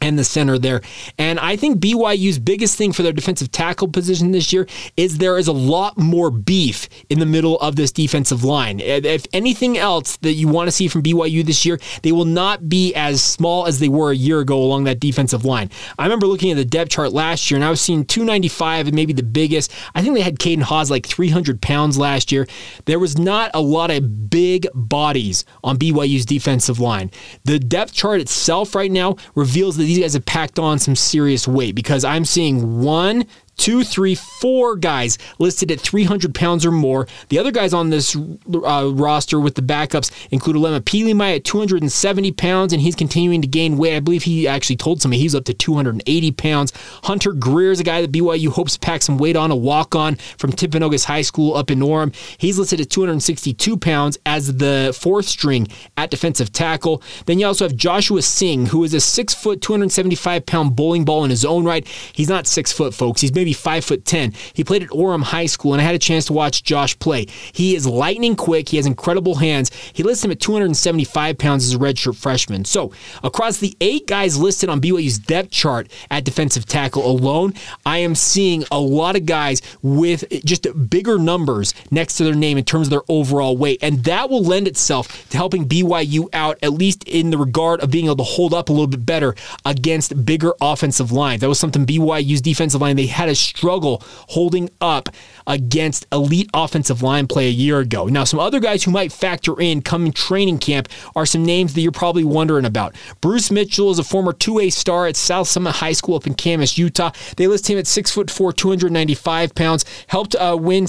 and 0.00 0.18
the 0.18 0.24
center 0.24 0.58
there. 0.58 0.80
And 1.18 1.38
I 1.38 1.56
think 1.56 1.78
BYU's 1.80 2.38
biggest 2.38 2.76
thing 2.76 2.92
for 2.92 3.02
their 3.02 3.12
defensive 3.12 3.52
tackle 3.52 3.88
position 3.88 4.30
this 4.32 4.52
year 4.52 4.66
is 4.96 5.18
there 5.18 5.38
is 5.38 5.48
a 5.48 5.52
lot 5.52 5.98
more 5.98 6.30
beef 6.30 6.88
in 7.08 7.20
the 7.20 7.26
middle 7.26 7.58
of 7.60 7.76
this 7.76 7.92
defensive 7.92 8.44
line. 8.44 8.80
If 8.80 9.26
anything 9.32 9.78
else 9.78 10.16
that 10.18 10.32
you 10.32 10.48
want 10.48 10.68
to 10.68 10.72
see 10.72 10.88
from 10.88 11.02
BYU 11.02 11.44
this 11.44 11.64
year, 11.64 11.78
they 12.02 12.12
will 12.12 12.24
not 12.24 12.68
be 12.68 12.94
as 12.94 13.22
small 13.22 13.66
as 13.66 13.78
they 13.78 13.88
were 13.88 14.10
a 14.10 14.16
year 14.16 14.40
ago 14.40 14.58
along 14.58 14.84
that 14.84 15.00
defensive 15.00 15.44
line. 15.44 15.70
I 15.98 16.04
remember 16.04 16.26
looking 16.26 16.50
at 16.50 16.56
the 16.56 16.64
depth 16.64 16.90
chart 16.90 17.12
last 17.12 17.50
year 17.50 17.56
and 17.56 17.64
I 17.64 17.70
was 17.70 17.80
seeing 17.80 18.04
295 18.04 18.86
and 18.86 18.94
maybe 18.94 19.12
the 19.12 19.22
biggest. 19.22 19.72
I 19.94 20.02
think 20.02 20.14
they 20.14 20.22
had 20.22 20.38
Caden 20.38 20.62
Haws 20.62 20.90
like 20.90 21.06
300 21.06 21.60
pounds 21.60 21.98
last 21.98 22.32
year. 22.32 22.46
There 22.86 22.98
was 22.98 23.18
not 23.18 23.50
a 23.54 23.60
lot 23.60 23.90
of 23.90 24.30
big 24.30 24.66
bodies 24.74 25.44
on 25.62 25.78
BYU's 25.78 26.24
defensive 26.24 26.80
line. 26.80 27.10
The 27.44 27.58
depth 27.58 27.92
chart 27.92 28.20
itself 28.20 28.74
right 28.74 28.90
now 28.90 29.16
reveals 29.34 29.76
that 29.76 29.89
these 29.90 29.98
guys 29.98 30.14
have 30.14 30.24
packed 30.24 30.60
on 30.60 30.78
some 30.78 30.94
serious 30.94 31.48
weight 31.48 31.74
because 31.74 32.04
I'm 32.04 32.24
seeing 32.24 32.80
one, 32.80 33.26
two, 33.56 33.84
three, 33.84 34.14
four 34.14 34.76
guys 34.76 35.18
listed 35.38 35.70
at 35.70 35.80
300 35.80 36.34
pounds 36.34 36.64
or 36.64 36.72
more. 36.72 37.06
The 37.28 37.38
other 37.38 37.50
guys 37.50 37.74
on 37.74 37.90
this 37.90 38.16
uh, 38.16 38.90
roster 38.94 39.38
with 39.38 39.54
the 39.54 39.62
backups 39.62 40.10
include 40.30 40.56
Alema 40.56 40.80
Pilimai 40.80 41.36
at 41.36 41.44
270 41.44 42.32
pounds, 42.32 42.72
and 42.72 42.80
he's 42.80 42.94
continuing 42.94 43.42
to 43.42 43.48
gain 43.48 43.76
weight. 43.76 43.96
I 43.96 44.00
believe 44.00 44.22
he 44.22 44.48
actually 44.48 44.76
told 44.76 45.02
somebody 45.02 45.20
he's 45.20 45.34
up 45.34 45.44
to 45.44 45.54
280 45.54 46.32
pounds. 46.32 46.72
Hunter 47.04 47.32
Greer 47.32 47.70
is 47.70 47.80
a 47.80 47.84
guy 47.84 48.00
that 48.00 48.12
BYU 48.12 48.48
hopes 48.48 48.74
to 48.74 48.80
pack 48.80 49.02
some 49.02 49.18
weight 49.18 49.36
on, 49.36 49.50
a 49.50 49.56
walk 49.56 49.94
on 49.94 50.16
from 50.38 50.52
Timpanogos 50.52 51.04
High 51.04 51.22
School 51.22 51.54
up 51.54 51.70
in 51.70 51.80
Orem. 51.80 52.14
He's 52.38 52.58
listed 52.58 52.80
at 52.80 52.90
262 52.90 53.76
pounds 53.76 54.18
as 54.24 54.56
the 54.56 54.96
fourth 54.98 55.26
string 55.26 55.68
at 55.96 56.10
defensive 56.10 56.52
tackle. 56.52 57.02
Then 57.26 57.38
you 57.38 57.46
also 57.46 57.66
have 57.66 57.76
Joshua 57.76 58.22
Singh, 58.22 58.66
who 58.66 58.84
is 58.84 58.94
a 58.94 59.00
six 59.00 59.34
foot, 59.34 59.60
275 59.60 60.46
pound 60.46 60.76
bowling 60.76 61.04
ball 61.04 61.24
in 61.24 61.30
his 61.30 61.44
own 61.44 61.64
right. 61.64 61.86
He's 61.86 62.28
not 62.28 62.46
six 62.46 62.72
foot, 62.72 62.94
folks. 62.94 63.20
He's 63.20 63.34
maybe 63.34 63.49
maybe 63.50 63.54
five 63.54 63.84
foot 63.84 64.04
ten. 64.04 64.32
He 64.54 64.64
played 64.64 64.82
at 64.82 64.90
Orem 64.90 65.22
High 65.22 65.46
School, 65.46 65.72
and 65.72 65.80
I 65.80 65.84
had 65.84 65.94
a 65.94 65.98
chance 65.98 66.26
to 66.26 66.32
watch 66.32 66.62
Josh 66.62 66.98
play. 66.98 67.26
He 67.52 67.74
is 67.74 67.86
lightning 67.86 68.36
quick. 68.36 68.68
He 68.68 68.76
has 68.76 68.86
incredible 68.86 69.36
hands. 69.36 69.70
He 69.92 70.02
lists 70.02 70.24
him 70.24 70.30
at 70.30 70.40
275 70.40 71.38
pounds 71.38 71.64
as 71.64 71.74
a 71.74 71.78
redshirt 71.78 72.16
freshman. 72.16 72.64
So 72.64 72.92
across 73.22 73.58
the 73.58 73.76
eight 73.80 74.06
guys 74.06 74.38
listed 74.38 74.68
on 74.68 74.80
BYU's 74.80 75.18
depth 75.18 75.50
chart 75.50 75.90
at 76.10 76.24
defensive 76.24 76.66
tackle 76.66 77.06
alone, 77.06 77.54
I 77.84 77.98
am 77.98 78.14
seeing 78.14 78.64
a 78.70 78.78
lot 78.78 79.16
of 79.16 79.26
guys 79.26 79.62
with 79.82 80.24
just 80.44 80.66
bigger 80.88 81.18
numbers 81.18 81.74
next 81.90 82.16
to 82.16 82.24
their 82.24 82.34
name 82.34 82.58
in 82.58 82.64
terms 82.64 82.86
of 82.86 82.90
their 82.90 83.02
overall 83.08 83.56
weight, 83.56 83.78
and 83.82 84.04
that 84.04 84.30
will 84.30 84.42
lend 84.42 84.68
itself 84.68 85.28
to 85.30 85.36
helping 85.36 85.66
BYU 85.66 86.28
out 86.32 86.58
at 86.62 86.72
least 86.72 87.04
in 87.04 87.30
the 87.30 87.38
regard 87.38 87.80
of 87.80 87.90
being 87.90 88.06
able 88.06 88.16
to 88.16 88.22
hold 88.22 88.54
up 88.54 88.68
a 88.68 88.72
little 88.72 88.86
bit 88.86 89.04
better 89.04 89.34
against 89.64 90.24
bigger 90.24 90.52
offensive 90.60 91.10
lines. 91.12 91.40
That 91.40 91.48
was 91.48 91.58
something 91.58 91.86
BYU's 91.86 92.40
defensive 92.40 92.80
line 92.80 92.96
they 92.96 93.06
had 93.06 93.28
a 93.30 93.34
struggle 93.34 94.02
holding 94.28 94.68
up 94.80 95.08
against 95.46 96.06
elite 96.12 96.50
offensive 96.52 97.02
line 97.02 97.26
play 97.26 97.46
a 97.46 97.50
year 97.50 97.78
ago. 97.78 98.06
Now, 98.06 98.24
some 98.24 98.40
other 98.40 98.60
guys 98.60 98.84
who 98.84 98.90
might 98.90 99.12
factor 99.12 99.58
in 99.60 99.82
coming 99.82 100.12
training 100.12 100.58
camp 100.58 100.88
are 101.16 101.26
some 101.26 101.44
names 101.44 101.74
that 101.74 101.80
you're 101.80 101.92
probably 101.92 102.24
wondering 102.24 102.64
about. 102.64 102.94
Bruce 103.20 103.50
Mitchell 103.50 103.90
is 103.90 103.98
a 103.98 104.04
former 104.04 104.32
2A 104.32 104.72
star 104.72 105.06
at 105.06 105.16
South 105.16 105.48
Summit 105.48 105.72
High 105.72 105.92
School 105.92 106.16
up 106.16 106.26
in 106.26 106.34
Kamas, 106.34 106.78
Utah. 106.78 107.12
They 107.36 107.46
list 107.46 107.68
him 107.68 107.78
at 107.78 107.86
6'4, 107.86 108.54
295 108.56 109.54
pounds. 109.54 109.84
Helped 110.08 110.34
uh, 110.36 110.56
win 110.60 110.86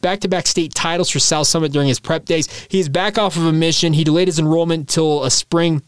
back 0.00 0.20
to 0.20 0.28
back 0.28 0.46
state 0.46 0.74
titles 0.74 1.10
for 1.10 1.18
South 1.18 1.46
Summit 1.46 1.72
during 1.72 1.88
his 1.88 2.00
prep 2.00 2.24
days. 2.24 2.48
He's 2.70 2.88
back 2.88 3.18
off 3.18 3.36
of 3.36 3.44
a 3.44 3.52
mission. 3.52 3.92
He 3.92 4.04
delayed 4.04 4.28
his 4.28 4.38
enrollment 4.38 4.80
until 4.80 5.24
a 5.24 5.30
spring 5.30 5.82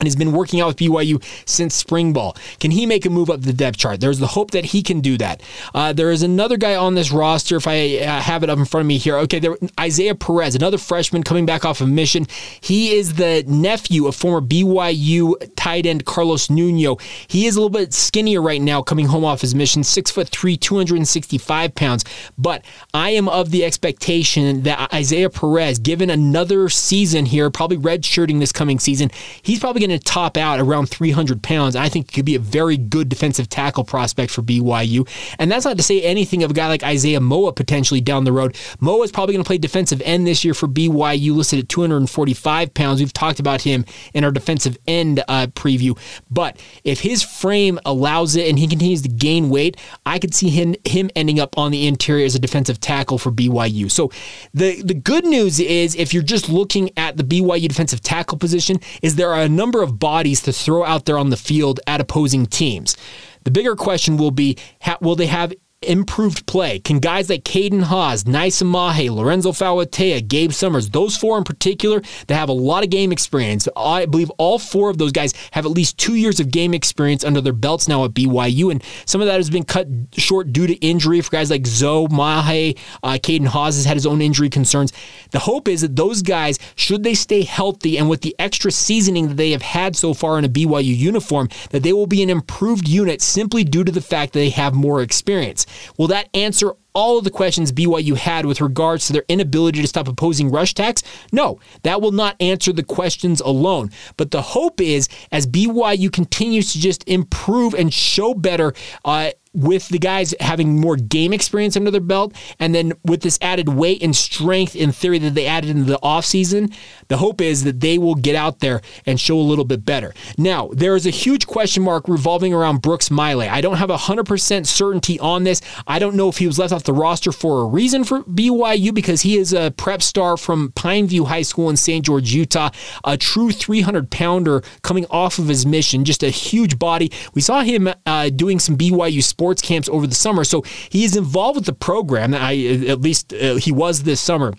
and 0.00 0.06
he 0.06 0.08
has 0.08 0.16
been 0.16 0.32
working 0.32 0.60
out 0.60 0.66
with 0.66 0.76
BYU 0.76 1.22
since 1.48 1.72
spring 1.72 2.12
ball. 2.12 2.36
Can 2.58 2.72
he 2.72 2.84
make 2.84 3.06
a 3.06 3.10
move 3.10 3.30
up 3.30 3.42
the 3.42 3.52
depth 3.52 3.78
chart? 3.78 4.00
There's 4.00 4.18
the 4.18 4.26
hope 4.26 4.50
that 4.50 4.64
he 4.64 4.82
can 4.82 5.00
do 5.00 5.16
that. 5.18 5.40
Uh, 5.72 5.92
there 5.92 6.10
is 6.10 6.24
another 6.24 6.56
guy 6.56 6.74
on 6.74 6.96
this 6.96 7.12
roster, 7.12 7.56
if 7.56 7.68
I 7.68 7.98
uh, 7.98 8.20
have 8.20 8.42
it 8.42 8.50
up 8.50 8.58
in 8.58 8.64
front 8.64 8.82
of 8.82 8.88
me 8.88 8.98
here. 8.98 9.16
Okay, 9.18 9.38
there, 9.38 9.56
Isaiah 9.78 10.16
Perez, 10.16 10.56
another 10.56 10.78
freshman 10.78 11.22
coming 11.22 11.46
back 11.46 11.64
off 11.64 11.80
a 11.80 11.86
mission. 11.86 12.26
He 12.60 12.96
is 12.96 13.14
the 13.14 13.44
nephew 13.46 14.08
of 14.08 14.16
former 14.16 14.44
BYU 14.44 15.36
tight 15.54 15.86
end 15.86 16.04
Carlos 16.04 16.50
Nuno. 16.50 16.96
He 17.28 17.46
is 17.46 17.54
a 17.54 17.60
little 17.60 17.70
bit 17.70 17.94
skinnier 17.94 18.42
right 18.42 18.60
now, 18.60 18.82
coming 18.82 19.06
home 19.06 19.24
off 19.24 19.42
his 19.42 19.54
mission, 19.54 19.84
six 19.84 20.10
foot 20.10 20.28
three, 20.28 20.56
265 20.56 21.72
pounds. 21.76 22.04
But 22.36 22.64
I 22.92 23.10
am 23.10 23.28
of 23.28 23.52
the 23.52 23.64
expectation 23.64 24.64
that 24.64 24.92
Isaiah 24.92 25.30
Perez, 25.30 25.78
given 25.78 26.10
another 26.10 26.68
season 26.68 27.26
here, 27.26 27.48
probably 27.48 27.78
redshirting 27.78 28.40
this 28.40 28.50
coming 28.50 28.80
season, 28.80 29.12
he's 29.40 29.60
probably 29.60 29.83
going 29.86 29.98
to 29.98 30.04
top 30.04 30.36
out 30.36 30.60
around 30.60 30.86
300 30.86 31.42
pounds. 31.42 31.76
I 31.76 31.88
think 31.88 32.12
could 32.12 32.24
be 32.24 32.34
a 32.34 32.40
very 32.40 32.76
good 32.76 33.08
defensive 33.08 33.48
tackle 33.48 33.84
prospect 33.84 34.32
for 34.32 34.42
BYU. 34.42 35.08
And 35.38 35.50
that's 35.50 35.64
not 35.64 35.76
to 35.76 35.82
say 35.82 36.02
anything 36.02 36.42
of 36.42 36.50
a 36.50 36.54
guy 36.54 36.68
like 36.68 36.82
Isaiah 36.82 37.20
Moa 37.20 37.52
potentially 37.52 38.00
down 38.00 38.24
the 38.24 38.32
road. 38.32 38.56
Moa 38.80 39.02
is 39.02 39.12
probably 39.12 39.34
going 39.34 39.44
to 39.44 39.46
play 39.46 39.58
defensive 39.58 40.00
end 40.04 40.26
this 40.26 40.44
year 40.44 40.54
for 40.54 40.66
BYU, 40.66 41.34
listed 41.34 41.58
at 41.58 41.68
245 41.68 42.74
pounds. 42.74 43.00
We've 43.00 43.12
talked 43.12 43.40
about 43.40 43.62
him 43.62 43.84
in 44.12 44.24
our 44.24 44.30
defensive 44.30 44.78
end 44.86 45.22
uh, 45.28 45.48
preview. 45.48 45.98
But 46.30 46.60
if 46.84 47.00
his 47.00 47.22
frame 47.22 47.78
allows 47.84 48.36
it 48.36 48.48
and 48.48 48.58
he 48.58 48.66
continues 48.66 49.02
to 49.02 49.08
gain 49.08 49.50
weight, 49.50 49.76
I 50.06 50.18
could 50.18 50.34
see 50.34 50.50
him 50.50 50.74
him 50.84 51.10
ending 51.16 51.40
up 51.40 51.56
on 51.58 51.70
the 51.70 51.86
interior 51.86 52.24
as 52.24 52.34
a 52.34 52.38
defensive 52.38 52.80
tackle 52.80 53.18
for 53.18 53.30
BYU. 53.30 53.90
So 53.90 54.10
the 54.52 54.82
the 54.82 54.94
good 54.94 55.24
news 55.24 55.60
is 55.60 55.94
if 55.94 56.14
you're 56.14 56.22
just 56.22 56.48
looking 56.48 56.90
at 56.96 57.16
the 57.16 57.24
BYU 57.24 57.68
defensive 57.68 58.00
tackle 58.00 58.38
position, 58.38 58.80
is 59.02 59.16
there 59.16 59.32
are 59.32 59.42
a 59.42 59.48
number 59.48 59.73
number 59.74 59.82
of 59.82 59.98
bodies 59.98 60.40
to 60.40 60.52
throw 60.52 60.84
out 60.84 61.04
there 61.04 61.18
on 61.18 61.30
the 61.30 61.36
field 61.36 61.80
at 61.88 62.00
opposing 62.00 62.46
teams. 62.46 62.96
The 63.42 63.50
bigger 63.50 63.74
question 63.74 64.16
will 64.16 64.30
be 64.30 64.56
will 65.00 65.16
they 65.16 65.26
have 65.26 65.52
improved 65.84 66.46
play? 66.46 66.78
Can 66.78 66.98
guys 66.98 67.28
like 67.28 67.44
Caden 67.44 67.82
Haws, 67.82 68.24
Naisa 68.24 68.64
Mahe, 68.64 69.10
Lorenzo 69.10 69.52
Fauatea, 69.52 70.26
Gabe 70.26 70.52
Summers, 70.52 70.90
those 70.90 71.16
four 71.16 71.38
in 71.38 71.44
particular 71.44 72.02
that 72.26 72.34
have 72.34 72.48
a 72.48 72.52
lot 72.52 72.84
of 72.84 72.90
game 72.90 73.12
experience, 73.12 73.68
I 73.76 74.06
believe 74.06 74.30
all 74.38 74.58
four 74.58 74.90
of 74.90 74.98
those 74.98 75.12
guys 75.12 75.34
have 75.52 75.66
at 75.66 75.72
least 75.72 75.98
two 75.98 76.14
years 76.14 76.40
of 76.40 76.50
game 76.50 76.74
experience 76.74 77.24
under 77.24 77.40
their 77.40 77.52
belts 77.52 77.88
now 77.88 78.04
at 78.04 78.12
BYU, 78.12 78.70
and 78.70 78.82
some 79.06 79.20
of 79.20 79.26
that 79.26 79.36
has 79.36 79.50
been 79.50 79.64
cut 79.64 79.86
short 80.12 80.52
due 80.52 80.66
to 80.66 80.74
injury 80.74 81.20
for 81.20 81.30
guys 81.30 81.50
like 81.50 81.66
Zoe, 81.66 82.08
Mahe, 82.10 82.74
uh, 83.02 83.12
Caden 83.12 83.46
Haws 83.46 83.76
has 83.76 83.84
had 83.84 83.96
his 83.96 84.06
own 84.06 84.20
injury 84.20 84.50
concerns. 84.50 84.92
The 85.30 85.38
hope 85.38 85.68
is 85.68 85.82
that 85.82 85.96
those 85.96 86.22
guys, 86.22 86.58
should 86.76 87.02
they 87.02 87.14
stay 87.14 87.42
healthy 87.42 87.98
and 87.98 88.08
with 88.08 88.22
the 88.22 88.34
extra 88.38 88.70
seasoning 88.70 89.28
that 89.28 89.36
they 89.36 89.50
have 89.50 89.62
had 89.62 89.96
so 89.96 90.14
far 90.14 90.38
in 90.38 90.44
a 90.44 90.48
BYU 90.48 90.96
uniform, 90.96 91.48
that 91.70 91.82
they 91.82 91.92
will 91.92 92.06
be 92.06 92.22
an 92.22 92.30
improved 92.30 92.88
unit 92.88 93.20
simply 93.22 93.64
due 93.64 93.84
to 93.84 93.92
the 93.92 94.00
fact 94.00 94.32
that 94.32 94.38
they 94.38 94.50
have 94.50 94.74
more 94.74 95.02
experience. 95.02 95.66
Will 95.98 96.08
that 96.08 96.28
answer 96.34 96.74
all 96.94 97.18
of 97.18 97.24
the 97.24 97.30
questions 97.30 97.72
BYU 97.72 98.16
had 98.16 98.46
with 98.46 98.60
regards 98.60 99.06
to 99.06 99.12
their 99.12 99.24
inability 99.28 99.80
to 99.80 99.88
stop 99.88 100.08
opposing 100.08 100.50
rush 100.50 100.72
attacks? 100.72 101.02
No, 101.32 101.58
that 101.82 102.00
will 102.00 102.12
not 102.12 102.36
answer 102.40 102.72
the 102.72 102.82
questions 102.82 103.40
alone. 103.40 103.90
But 104.16 104.30
the 104.30 104.42
hope 104.42 104.80
is 104.80 105.08
as 105.32 105.46
BYU 105.46 106.12
continues 106.12 106.72
to 106.72 106.80
just 106.80 107.06
improve 107.08 107.74
and 107.74 107.92
show 107.92 108.34
better, 108.34 108.74
uh, 109.04 109.30
with 109.54 109.88
the 109.88 109.98
guys 109.98 110.34
having 110.40 110.80
more 110.80 110.96
game 110.96 111.32
experience 111.32 111.76
under 111.76 111.90
their 111.90 112.00
belt, 112.00 112.34
and 112.58 112.74
then 112.74 112.92
with 113.04 113.22
this 113.22 113.38
added 113.40 113.68
weight 113.68 114.02
and 114.02 114.14
strength 114.14 114.74
in 114.74 114.92
theory 114.92 115.18
that 115.20 115.34
they 115.34 115.46
added 115.46 115.70
into 115.70 115.84
the 115.84 115.98
offseason, 115.98 116.74
the 117.08 117.16
hope 117.16 117.40
is 117.40 117.64
that 117.64 117.80
they 117.80 117.96
will 117.96 118.16
get 118.16 118.34
out 118.34 118.58
there 118.58 118.80
and 119.06 119.20
show 119.20 119.38
a 119.38 119.40
little 119.40 119.64
bit 119.64 119.84
better. 119.84 120.12
Now, 120.36 120.68
there 120.72 120.96
is 120.96 121.06
a 121.06 121.10
huge 121.10 121.46
question 121.46 121.82
mark 121.82 122.08
revolving 122.08 122.52
around 122.52 122.82
Brooks 122.82 123.10
Maile. 123.10 123.42
I 123.42 123.60
don't 123.60 123.76
have 123.76 123.90
100% 123.90 124.66
certainty 124.66 125.20
on 125.20 125.44
this. 125.44 125.60
I 125.86 125.98
don't 125.98 126.16
know 126.16 126.28
if 126.28 126.38
he 126.38 126.46
was 126.46 126.58
left 126.58 126.72
off 126.72 126.84
the 126.84 126.92
roster 126.92 127.30
for 127.30 127.62
a 127.62 127.66
reason 127.66 128.04
for 128.04 128.22
BYU 128.24 128.92
because 128.92 129.22
he 129.22 129.36
is 129.38 129.52
a 129.52 129.70
prep 129.76 130.02
star 130.02 130.36
from 130.36 130.72
Pineview 130.72 131.26
High 131.26 131.42
School 131.42 131.70
in 131.70 131.76
St. 131.76 132.04
George, 132.04 132.32
Utah, 132.32 132.70
a 133.04 133.16
true 133.16 133.52
300 133.52 134.10
pounder 134.10 134.62
coming 134.82 135.06
off 135.10 135.38
of 135.38 135.46
his 135.48 135.64
mission, 135.64 136.04
just 136.04 136.22
a 136.22 136.30
huge 136.30 136.78
body. 136.78 137.12
We 137.34 137.40
saw 137.40 137.62
him 137.62 137.88
uh, 138.06 138.30
doing 138.30 138.58
some 138.58 138.76
BYU 138.76 139.22
sports 139.22 139.43
sports 139.44 139.60
camps 139.60 139.90
over 139.90 140.06
the 140.06 140.14
summer. 140.14 140.42
So 140.42 140.62
he 140.88 141.04
is 141.04 141.16
involved 141.16 141.56
with 141.56 141.66
the 141.66 141.74
program. 141.74 142.32
I 142.32 142.86
at 142.88 143.02
least 143.02 143.34
uh, 143.34 143.56
he 143.56 143.72
was 143.72 144.04
this 144.04 144.18
summer. 144.18 144.54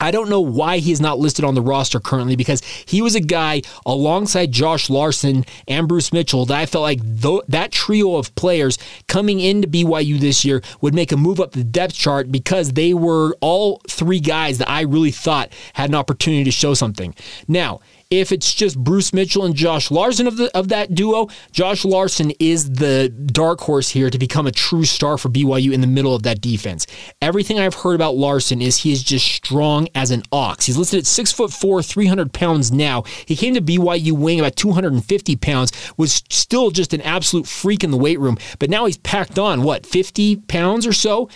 I 0.00 0.10
don't 0.10 0.28
know 0.28 0.40
why 0.40 0.78
he 0.78 0.90
is 0.90 1.00
not 1.00 1.20
listed 1.20 1.44
on 1.44 1.54
the 1.54 1.62
roster 1.62 2.00
currently 2.00 2.34
because 2.34 2.62
he 2.86 3.00
was 3.00 3.14
a 3.14 3.20
guy 3.20 3.62
alongside 3.86 4.50
Josh 4.50 4.90
Larson 4.90 5.44
and 5.68 5.86
Bruce 5.86 6.12
Mitchell 6.12 6.46
that 6.46 6.56
I 6.56 6.66
felt 6.66 6.82
like 6.82 7.00
th- 7.20 7.42
that 7.48 7.70
trio 7.70 8.16
of 8.16 8.34
players 8.34 8.78
coming 9.06 9.38
into 9.40 9.68
BYU 9.68 10.18
this 10.18 10.44
year 10.44 10.62
would 10.80 10.94
make 10.94 11.12
a 11.12 11.16
move 11.16 11.40
up 11.40 11.52
the 11.52 11.64
depth 11.64 11.94
chart 11.94 12.30
because 12.30 12.72
they 12.72 12.94
were 12.94 13.36
all 13.40 13.80
three 13.88 14.20
guys 14.20 14.58
that 14.58 14.70
I 14.70 14.82
really 14.82 15.10
thought 15.12 15.52
had 15.74 15.90
an 15.90 15.96
opportunity 15.96 16.44
to 16.44 16.52
show 16.52 16.74
something. 16.74 17.14
Now, 17.46 17.80
if 18.10 18.32
it's 18.32 18.54
just 18.54 18.78
Bruce 18.78 19.12
Mitchell 19.12 19.44
and 19.44 19.54
Josh 19.54 19.90
Larson 19.90 20.26
of 20.26 20.38
the 20.38 20.56
of 20.56 20.68
that 20.68 20.94
duo, 20.94 21.28
Josh 21.52 21.84
Larson 21.84 22.32
is 22.40 22.72
the 22.72 23.10
dark 23.10 23.60
horse 23.60 23.90
here 23.90 24.08
to 24.08 24.18
become 24.18 24.46
a 24.46 24.52
true 24.52 24.84
star 24.84 25.18
for 25.18 25.28
BYU 25.28 25.72
in 25.72 25.82
the 25.82 25.86
middle 25.86 26.14
of 26.14 26.22
that 26.22 26.40
defense. 26.40 26.86
Everything 27.20 27.58
I've 27.58 27.74
heard 27.74 27.94
about 27.94 28.16
Larson 28.16 28.62
is 28.62 28.78
he 28.78 28.92
is 28.92 29.02
just 29.02 29.26
strong 29.26 29.88
as 29.94 30.10
an 30.10 30.22
ox. 30.32 30.64
He's 30.64 30.78
listed 30.78 31.00
at 31.00 31.06
six 31.06 31.32
foot 31.32 31.52
four, 31.52 31.82
300 31.82 32.32
pounds 32.32 32.72
now. 32.72 33.02
He 33.26 33.36
came 33.36 33.52
to 33.54 33.60
BYU 33.60 34.12
weighing 34.12 34.40
about 34.40 34.56
250 34.56 35.36
pounds, 35.36 35.72
was 35.98 36.22
still 36.30 36.70
just 36.70 36.94
an 36.94 37.02
absolute 37.02 37.46
freak 37.46 37.84
in 37.84 37.90
the 37.90 37.98
weight 37.98 38.18
room, 38.18 38.38
but 38.58 38.70
now 38.70 38.86
he's 38.86 38.98
packed 38.98 39.38
on 39.38 39.62
what 39.62 39.84
50 39.84 40.36
pounds 40.36 40.86
or 40.86 40.94
so 40.94 41.28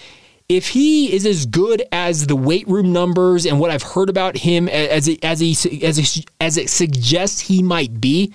if 0.56 0.68
he 0.68 1.12
is 1.12 1.24
as 1.24 1.46
good 1.46 1.82
as 1.92 2.26
the 2.26 2.36
weight 2.36 2.66
room 2.68 2.92
numbers 2.92 3.46
and 3.46 3.58
what 3.58 3.70
I've 3.70 3.82
heard 3.82 4.10
about 4.10 4.36
him 4.36 4.68
as 4.68 5.08
it, 5.08 5.24
as 5.24 5.40
he 5.40 5.52
as 5.82 6.24
as 6.40 6.56
it 6.58 6.68
suggests 6.68 7.40
he 7.40 7.62
might 7.62 8.00
be, 8.00 8.32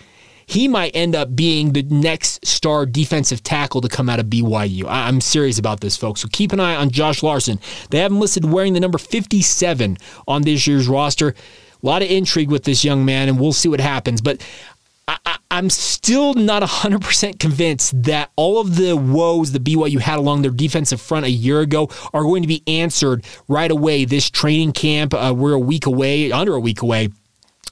he 0.48 0.68
might 0.68 0.96
end 0.96 1.16
up 1.16 1.36
being 1.36 1.74
the 1.74 1.84
next 1.84 2.46
star 2.46 2.86
defensive 2.86 3.44
tackle 3.44 3.82
to 3.82 3.90
come 3.90 4.10
out 4.10 4.20
of 4.20 4.28
BYU. 4.28 4.86
I'm 4.88 5.22
serious 5.22 5.60
about 5.60 5.82
this, 5.82 5.98
folks. 5.98 6.22
So 6.22 6.30
keep 6.32 6.54
an 6.54 6.60
eye 6.60 6.76
on 6.76 6.90
Josh 6.90 7.22
Larson. 7.22 7.60
They 7.92 8.00
have 8.00 8.12
him 8.12 8.20
listed 8.20 8.46
wearing 8.46 8.74
the 8.74 8.80
number 8.80 8.98
57 8.98 9.98
on 10.28 10.42
this 10.42 10.66
year's 10.66 10.88
roster. 10.88 11.36
A 11.84 11.86
lot 11.86 12.02
of 12.02 12.10
intrigue 12.10 12.50
with 12.50 12.64
this 12.64 12.84
young 12.84 13.06
man, 13.06 13.30
and 13.30 13.40
we'll 13.40 13.54
see 13.54 13.70
what 13.70 13.80
happens. 13.80 14.22
But 14.22 14.42
I, 15.08 15.38
am 15.52 15.70
still 15.70 16.34
not 16.34 16.62
100% 16.62 17.40
convinced 17.40 18.04
that 18.04 18.32
all 18.36 18.60
of 18.60 18.76
the 18.76 18.96
woes 18.96 19.54
the 19.54 19.60
BYU 19.60 20.00
had 20.00 20.20
along 20.20 20.42
their 20.42 20.52
defensive 20.52 21.02
front 21.02 21.26
a 21.26 21.30
year 21.30 21.62
ago 21.62 21.90
are 22.14 22.24
going 22.24 22.42
to 22.42 22.48
be 22.48 22.62
answered 22.68 23.26
right 23.48 23.72
away 23.72 24.06
this 24.06 24.30
training 24.30 24.74
camp. 24.74 25.14
Uh, 25.14 25.34
we're 25.36 25.54
a 25.54 25.60
week 25.60 25.86
away, 25.86 26.32
under 26.32 26.56
a 26.56 26.60
week 26.60 26.82
away 26.82 27.10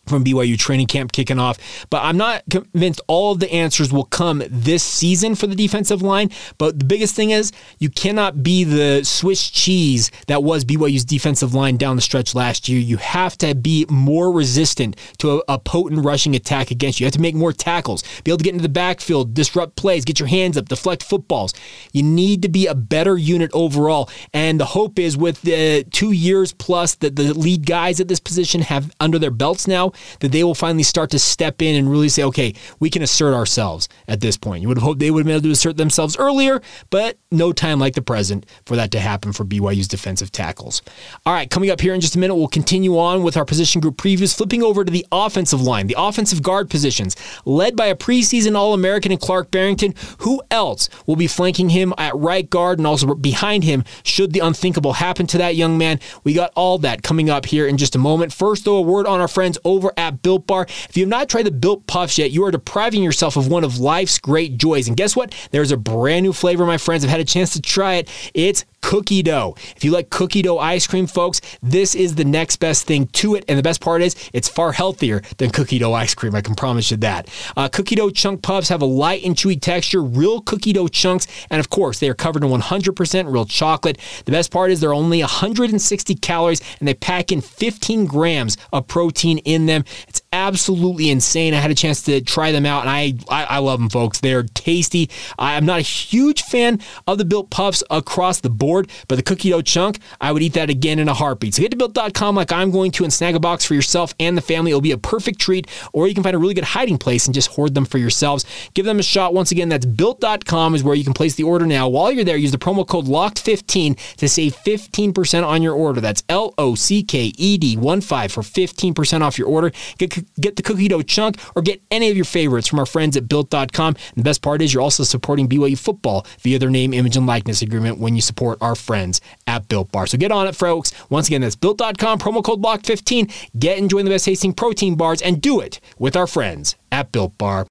from 0.07 0.23
BYU 0.23 0.57
training 0.57 0.87
camp 0.87 1.11
kicking 1.11 1.39
off. 1.39 1.57
But 1.89 2.03
I'm 2.03 2.17
not 2.17 2.43
convinced 2.49 3.01
all 3.07 3.33
of 3.33 3.39
the 3.39 3.51
answers 3.51 3.91
will 3.91 4.05
come 4.05 4.43
this 4.49 4.83
season 4.83 5.35
for 5.35 5.47
the 5.47 5.55
defensive 5.55 6.01
line. 6.01 6.29
But 6.57 6.79
the 6.79 6.85
biggest 6.85 7.15
thing 7.15 7.31
is 7.31 7.51
you 7.79 7.89
cannot 7.89 8.43
be 8.43 8.63
the 8.63 9.03
Swiss 9.03 9.49
cheese 9.49 10.11
that 10.27 10.43
was 10.43 10.65
BYU's 10.65 11.05
defensive 11.05 11.53
line 11.53 11.77
down 11.77 11.95
the 11.95 12.01
stretch 12.01 12.35
last 12.35 12.69
year. 12.69 12.79
You 12.79 12.97
have 12.97 13.37
to 13.39 13.55
be 13.55 13.85
more 13.89 14.31
resistant 14.31 14.95
to 15.19 15.39
a, 15.39 15.43
a 15.49 15.59
potent 15.59 16.05
rushing 16.05 16.35
attack 16.35 16.71
against 16.71 16.99
you. 16.99 17.05
You 17.05 17.07
have 17.07 17.13
to 17.13 17.21
make 17.21 17.35
more 17.35 17.53
tackles, 17.53 18.03
be 18.23 18.31
able 18.31 18.39
to 18.39 18.43
get 18.43 18.53
into 18.53 18.63
the 18.63 18.69
backfield, 18.69 19.33
disrupt 19.33 19.75
plays, 19.75 20.05
get 20.05 20.19
your 20.19 20.27
hands 20.27 20.57
up, 20.57 20.69
deflect 20.69 21.03
footballs. 21.03 21.53
You 21.93 22.03
need 22.03 22.41
to 22.41 22.49
be 22.49 22.67
a 22.67 22.75
better 22.75 23.17
unit 23.17 23.51
overall. 23.53 24.09
And 24.33 24.59
the 24.59 24.65
hope 24.65 24.99
is 24.99 25.17
with 25.17 25.41
the 25.41 25.85
two 25.91 26.11
years 26.11 26.53
plus 26.53 26.95
that 26.95 27.15
the 27.15 27.33
lead 27.33 27.65
guys 27.65 27.99
at 27.99 28.07
this 28.07 28.19
position 28.19 28.61
have 28.61 28.91
under 28.99 29.19
their 29.19 29.31
belts 29.31 29.67
now, 29.67 29.91
that 30.19 30.31
they 30.31 30.43
will 30.43 30.55
finally 30.55 30.83
start 30.83 31.11
to 31.11 31.19
step 31.19 31.61
in 31.61 31.75
and 31.75 31.89
really 31.89 32.09
say, 32.09 32.23
okay, 32.23 32.53
we 32.79 32.89
can 32.89 33.01
assert 33.01 33.33
ourselves 33.33 33.87
at 34.07 34.21
this 34.21 34.37
point. 34.37 34.61
You 34.61 34.67
would 34.67 34.77
have 34.77 34.83
hoped 34.83 34.99
they 34.99 35.11
would 35.11 35.21
have 35.21 35.25
been 35.25 35.35
able 35.35 35.43
to 35.43 35.51
assert 35.51 35.77
themselves 35.77 36.17
earlier, 36.17 36.61
but 36.89 37.17
no 37.31 37.51
time 37.51 37.79
like 37.79 37.95
the 37.95 38.01
present 38.01 38.45
for 38.65 38.75
that 38.75 38.91
to 38.91 38.99
happen 38.99 39.33
for 39.33 39.45
BYU's 39.45 39.87
defensive 39.87 40.31
tackles. 40.31 40.81
All 41.25 41.33
right, 41.33 41.49
coming 41.49 41.69
up 41.69 41.81
here 41.81 41.93
in 41.93 42.01
just 42.01 42.15
a 42.15 42.19
minute, 42.19 42.35
we'll 42.35 42.47
continue 42.47 42.97
on 42.97 43.23
with 43.23 43.37
our 43.37 43.45
position 43.45 43.81
group 43.81 43.97
previews, 43.97 44.35
flipping 44.35 44.63
over 44.63 44.83
to 44.83 44.91
the 44.91 45.05
offensive 45.11 45.61
line, 45.61 45.87
the 45.87 45.95
offensive 45.97 46.41
guard 46.41 46.69
positions, 46.69 47.15
led 47.45 47.75
by 47.75 47.87
a 47.87 47.95
preseason 47.95 48.55
All 48.55 48.73
American 48.73 49.11
in 49.11 49.17
Clark 49.17 49.51
Barrington. 49.51 49.93
Who 50.19 50.41
else 50.51 50.89
will 51.05 51.15
be 51.15 51.27
flanking 51.27 51.69
him 51.69 51.93
at 51.97 52.15
right 52.15 52.49
guard 52.49 52.79
and 52.79 52.87
also 52.87 53.13
behind 53.15 53.63
him 53.63 53.83
should 54.03 54.33
the 54.33 54.39
unthinkable 54.39 54.93
happen 54.93 55.27
to 55.27 55.37
that 55.37 55.55
young 55.55 55.77
man? 55.77 55.99
We 56.23 56.33
got 56.33 56.51
all 56.55 56.77
that 56.79 57.03
coming 57.03 57.29
up 57.29 57.45
here 57.45 57.67
in 57.67 57.77
just 57.77 57.95
a 57.95 57.99
moment. 57.99 58.33
First, 58.33 58.65
though, 58.65 58.77
a 58.77 58.81
word 58.81 59.07
on 59.07 59.21
our 59.21 59.27
friends 59.27 59.57
over 59.63 59.84
over 59.85 59.93
at 59.97 60.21
Built 60.21 60.47
Bar. 60.47 60.65
If 60.89 60.97
you 60.97 61.03
have 61.03 61.09
not 61.09 61.29
tried 61.29 61.43
the 61.43 61.51
Built 61.51 61.85
Puffs 61.87 62.17
yet, 62.17 62.31
you 62.31 62.43
are 62.45 62.51
depriving 62.51 63.03
yourself 63.03 63.37
of 63.37 63.47
one 63.47 63.63
of 63.63 63.79
life's 63.79 64.17
great 64.19 64.57
joys. 64.57 64.87
And 64.87 64.97
guess 64.97 65.15
what? 65.15 65.33
There's 65.51 65.71
a 65.71 65.77
brand 65.77 66.23
new 66.23 66.33
flavor, 66.33 66.65
my 66.65 66.77
friends. 66.77 67.03
I've 67.03 67.11
had 67.11 67.19
a 67.19 67.25
chance 67.25 67.53
to 67.53 67.61
try 67.61 67.95
it. 67.95 68.09
It's 68.33 68.65
cookie 68.85 69.23
dough. 69.23 69.55
If 69.75 69.83
you 69.83 69.89
like 69.89 70.11
cookie 70.11 70.43
dough 70.43 70.59
ice 70.59 70.85
cream, 70.85 71.07
folks, 71.07 71.41
this 71.63 71.95
is 71.95 72.13
the 72.13 72.23
next 72.23 72.57
best 72.57 72.85
thing 72.85 73.07
to 73.07 73.33
it. 73.33 73.43
And 73.47 73.57
the 73.57 73.63
best 73.63 73.81
part 73.81 74.03
is, 74.03 74.15
it's 74.31 74.47
far 74.47 74.73
healthier 74.73 75.23
than 75.37 75.49
cookie 75.49 75.79
dough 75.79 75.93
ice 75.93 76.13
cream. 76.13 76.35
I 76.35 76.41
can 76.41 76.53
promise 76.53 76.91
you 76.91 76.97
that. 76.97 77.27
Uh, 77.57 77.67
cookie 77.67 77.95
dough 77.95 78.11
chunk 78.11 78.43
puffs 78.43 78.69
have 78.69 78.83
a 78.83 78.85
light 78.85 79.25
and 79.25 79.35
chewy 79.35 79.59
texture, 79.59 80.03
real 80.03 80.39
cookie 80.39 80.71
dough 80.71 80.87
chunks, 80.87 81.25
and 81.49 81.59
of 81.59 81.71
course, 81.71 81.97
they 81.97 82.07
are 82.09 82.13
covered 82.13 82.43
in 82.43 82.51
100% 82.51 83.33
real 83.33 83.45
chocolate. 83.45 83.97
The 84.25 84.31
best 84.31 84.51
part 84.51 84.69
is 84.69 84.81
they're 84.81 84.93
only 84.93 85.19
160 85.21 86.13
calories 86.15 86.61
and 86.79 86.87
they 86.87 86.93
pack 86.93 87.31
in 87.31 87.41
15 87.41 88.05
grams 88.05 88.55
of 88.71 88.87
protein 88.87 89.39
in 89.39 89.65
them. 89.65 89.83
It's 90.07 90.21
absolutely 90.31 91.09
insane. 91.09 91.55
I 91.55 91.57
had 91.57 91.71
a 91.71 91.75
chance 91.75 92.03
to 92.03 92.21
try 92.21 92.51
them 92.51 92.67
out, 92.67 92.81
and 92.81 92.89
I 92.91 93.13
I, 93.29 93.45
I 93.45 93.57
love 93.59 93.79
them, 93.79 93.89
folks. 93.89 94.19
They're 94.19 94.43
tasty. 94.43 95.09
I'm 95.39 95.65
not 95.65 95.79
a 95.79 95.81
huge 95.81 96.43
fan 96.43 96.81
of 97.07 97.17
the 97.17 97.25
built 97.25 97.49
puffs 97.49 97.83
across 97.89 98.41
the 98.41 98.49
board 98.49 98.74
but 99.07 99.15
the 99.15 99.23
cookie 99.23 99.49
dough 99.49 99.61
chunk, 99.61 99.99
I 100.19 100.31
would 100.31 100.41
eat 100.41 100.53
that 100.53 100.69
again 100.69 100.99
in 100.99 101.07
a 101.07 101.13
heartbeat. 101.13 101.53
So 101.53 101.61
get 101.61 101.71
to 101.71 101.77
built.com 101.77 102.35
like 102.35 102.51
I'm 102.51 102.71
going 102.71 102.91
to 102.91 103.03
and 103.03 103.13
snag 103.13 103.35
a 103.35 103.39
box 103.39 103.65
for 103.65 103.73
yourself 103.73 104.13
and 104.19 104.37
the 104.37 104.41
family. 104.41 104.71
It'll 104.71 104.81
be 104.81 104.91
a 104.91 104.97
perfect 104.97 105.39
treat, 105.39 105.67
or 105.93 106.07
you 106.07 106.13
can 106.13 106.23
find 106.23 106.35
a 106.35 106.39
really 106.39 106.53
good 106.53 106.63
hiding 106.63 106.97
place 106.97 107.25
and 107.25 107.33
just 107.33 107.49
hoard 107.51 107.73
them 107.73 107.85
for 107.85 107.97
yourselves. 107.97 108.45
Give 108.73 108.85
them 108.85 108.99
a 108.99 109.03
shot. 109.03 109.33
Once 109.33 109.51
again, 109.51 109.69
that's 109.69 109.85
built.com 109.85 110.75
is 110.75 110.83
where 110.83 110.95
you 110.95 111.03
can 111.03 111.13
place 111.13 111.35
the 111.35 111.43
order 111.43 111.65
now. 111.65 111.87
While 111.87 112.11
you're 112.11 112.23
there, 112.23 112.37
use 112.37 112.51
the 112.51 112.57
promo 112.57 112.87
code 112.87 113.05
LOCKED15 113.05 114.15
to 114.17 114.29
save 114.29 114.55
15% 114.55 115.45
on 115.45 115.61
your 115.61 115.73
order. 115.73 116.01
That's 116.01 116.23
L 116.29 116.53
O 116.57 116.75
C 116.75 117.03
K 117.03 117.31
E 117.37 117.57
D 117.57 117.77
1 117.77 118.01
5 118.01 118.31
for 118.31 118.41
15% 118.41 119.21
off 119.21 119.37
your 119.37 119.47
order. 119.47 119.71
Get, 119.97 120.35
get 120.39 120.55
the 120.55 120.63
cookie 120.63 120.87
dough 120.87 121.01
chunk 121.01 121.37
or 121.55 121.61
get 121.61 121.81
any 121.91 122.09
of 122.09 122.15
your 122.15 122.25
favorites 122.25 122.67
from 122.67 122.79
our 122.79 122.85
friends 122.85 123.15
at 123.17 123.27
built.com. 123.27 123.87
And 123.87 124.15
the 124.15 124.23
best 124.23 124.41
part 124.41 124.61
is 124.61 124.73
you're 124.73 124.83
also 124.83 125.03
supporting 125.03 125.47
BYU 125.47 125.77
football 125.77 126.25
via 126.39 126.59
their 126.59 126.69
name, 126.69 126.93
image, 126.93 127.17
and 127.17 127.27
likeness 127.27 127.61
agreement 127.61 127.99
when 127.99 128.15
you 128.15 128.21
support 128.21 128.54
our 128.61 128.75
friends 128.75 129.21
at 129.47 129.67
Built 129.67 129.91
Bar. 129.91 130.07
So 130.07 130.17
get 130.17 130.31
on 130.31 130.47
it, 130.47 130.55
folks. 130.55 130.91
Once 131.09 131.27
again, 131.27 131.41
that's 131.41 131.55
built.com, 131.55 132.19
promo 132.19 132.43
code 132.43 132.61
BLOCK15. 132.61 133.59
Get 133.59 133.77
and 133.77 133.89
join 133.89 134.05
the 134.05 134.11
best 134.11 134.25
tasting 134.25 134.53
protein 134.53 134.95
bars 134.95 135.21
and 135.21 135.41
do 135.41 135.59
it 135.59 135.79
with 135.99 136.15
our 136.15 136.27
friends 136.27 136.75
at 136.91 137.11
Built 137.11 137.37
Bar. 137.37 137.67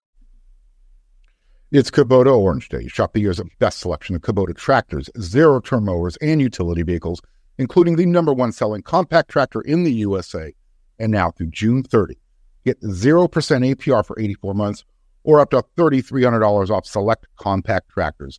It's 1.71 1.91
Kubota 1.91 2.33
Orange 2.39 2.69
Day. 2.69 2.87
Shop 2.87 3.13
the 3.13 3.21
year's 3.21 3.41
best 3.59 3.81
selection 3.81 4.15
of 4.15 4.23
Kubota 4.23 4.57
tractors, 4.57 5.11
zero 5.21 5.59
turn 5.61 5.85
mowers, 5.85 6.17
and 6.19 6.41
utility 6.41 6.83
vehicles, 6.83 7.21
including 7.59 7.97
the 7.97 8.07
number 8.07 8.33
one 8.33 8.53
selling 8.53 8.83
compact 8.83 9.29
tractor 9.29 9.61
in 9.61 9.83
the 9.83 9.93
USA. 9.93 10.55
And 11.01 11.11
now 11.11 11.33
through 11.33 11.49
June 11.49 11.83
30, 11.83 12.17
get 12.65 12.81
0% 12.83 13.29
APR 13.29 14.07
for 14.07 14.17
84 14.21 14.55
months 14.55 14.85
or 15.25 15.41
up 15.41 15.51
to 15.51 15.65
$3,300 15.77 16.71
off 16.71 16.87
select 16.87 17.27
compact 17.37 17.89
tractors. 17.89 18.39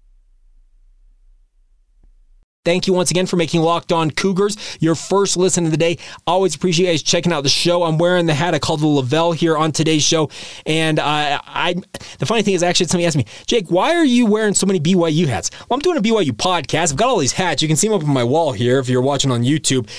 Thank 2.63 2.85
you 2.85 2.93
once 2.93 3.09
again 3.09 3.25
for 3.25 3.37
making 3.37 3.61
Locked 3.61 3.91
On 3.91 4.11
Cougars 4.11 4.55
your 4.79 4.93
first 4.93 5.35
listen 5.35 5.65
of 5.65 5.71
the 5.71 5.77
day. 5.77 5.97
Always 6.27 6.53
appreciate 6.53 6.85
you 6.85 6.91
guys 6.91 7.01
checking 7.01 7.33
out 7.33 7.41
the 7.41 7.49
show. 7.49 7.81
I'm 7.81 7.97
wearing 7.97 8.27
the 8.27 8.35
hat 8.35 8.53
I 8.53 8.59
call 8.59 8.77
the 8.77 8.85
Lavelle 8.85 9.31
here 9.31 9.57
on 9.57 9.71
today's 9.71 10.03
show, 10.03 10.29
and 10.67 10.99
uh, 10.99 11.41
I. 11.43 11.81
The 12.19 12.27
funny 12.27 12.43
thing 12.43 12.53
is, 12.53 12.61
actually, 12.61 12.85
somebody 12.85 13.07
asked 13.07 13.17
me, 13.17 13.25
Jake, 13.47 13.71
why 13.71 13.95
are 13.95 14.05
you 14.05 14.27
wearing 14.27 14.53
so 14.53 14.67
many 14.67 14.79
BYU 14.79 15.25
hats? 15.25 15.49
Well, 15.61 15.75
I'm 15.75 15.79
doing 15.79 15.97
a 15.97 16.01
BYU 16.03 16.33
podcast. 16.33 16.91
I've 16.91 16.97
got 16.97 17.09
all 17.09 17.17
these 17.17 17.31
hats. 17.31 17.63
You 17.63 17.67
can 17.67 17.77
see 17.77 17.87
them 17.87 17.97
up 17.97 18.03
on 18.03 18.13
my 18.13 18.23
wall 18.23 18.51
here 18.51 18.77
if 18.77 18.87
you're 18.87 19.01
watching 19.01 19.31
on 19.31 19.41
YouTube. 19.41 19.89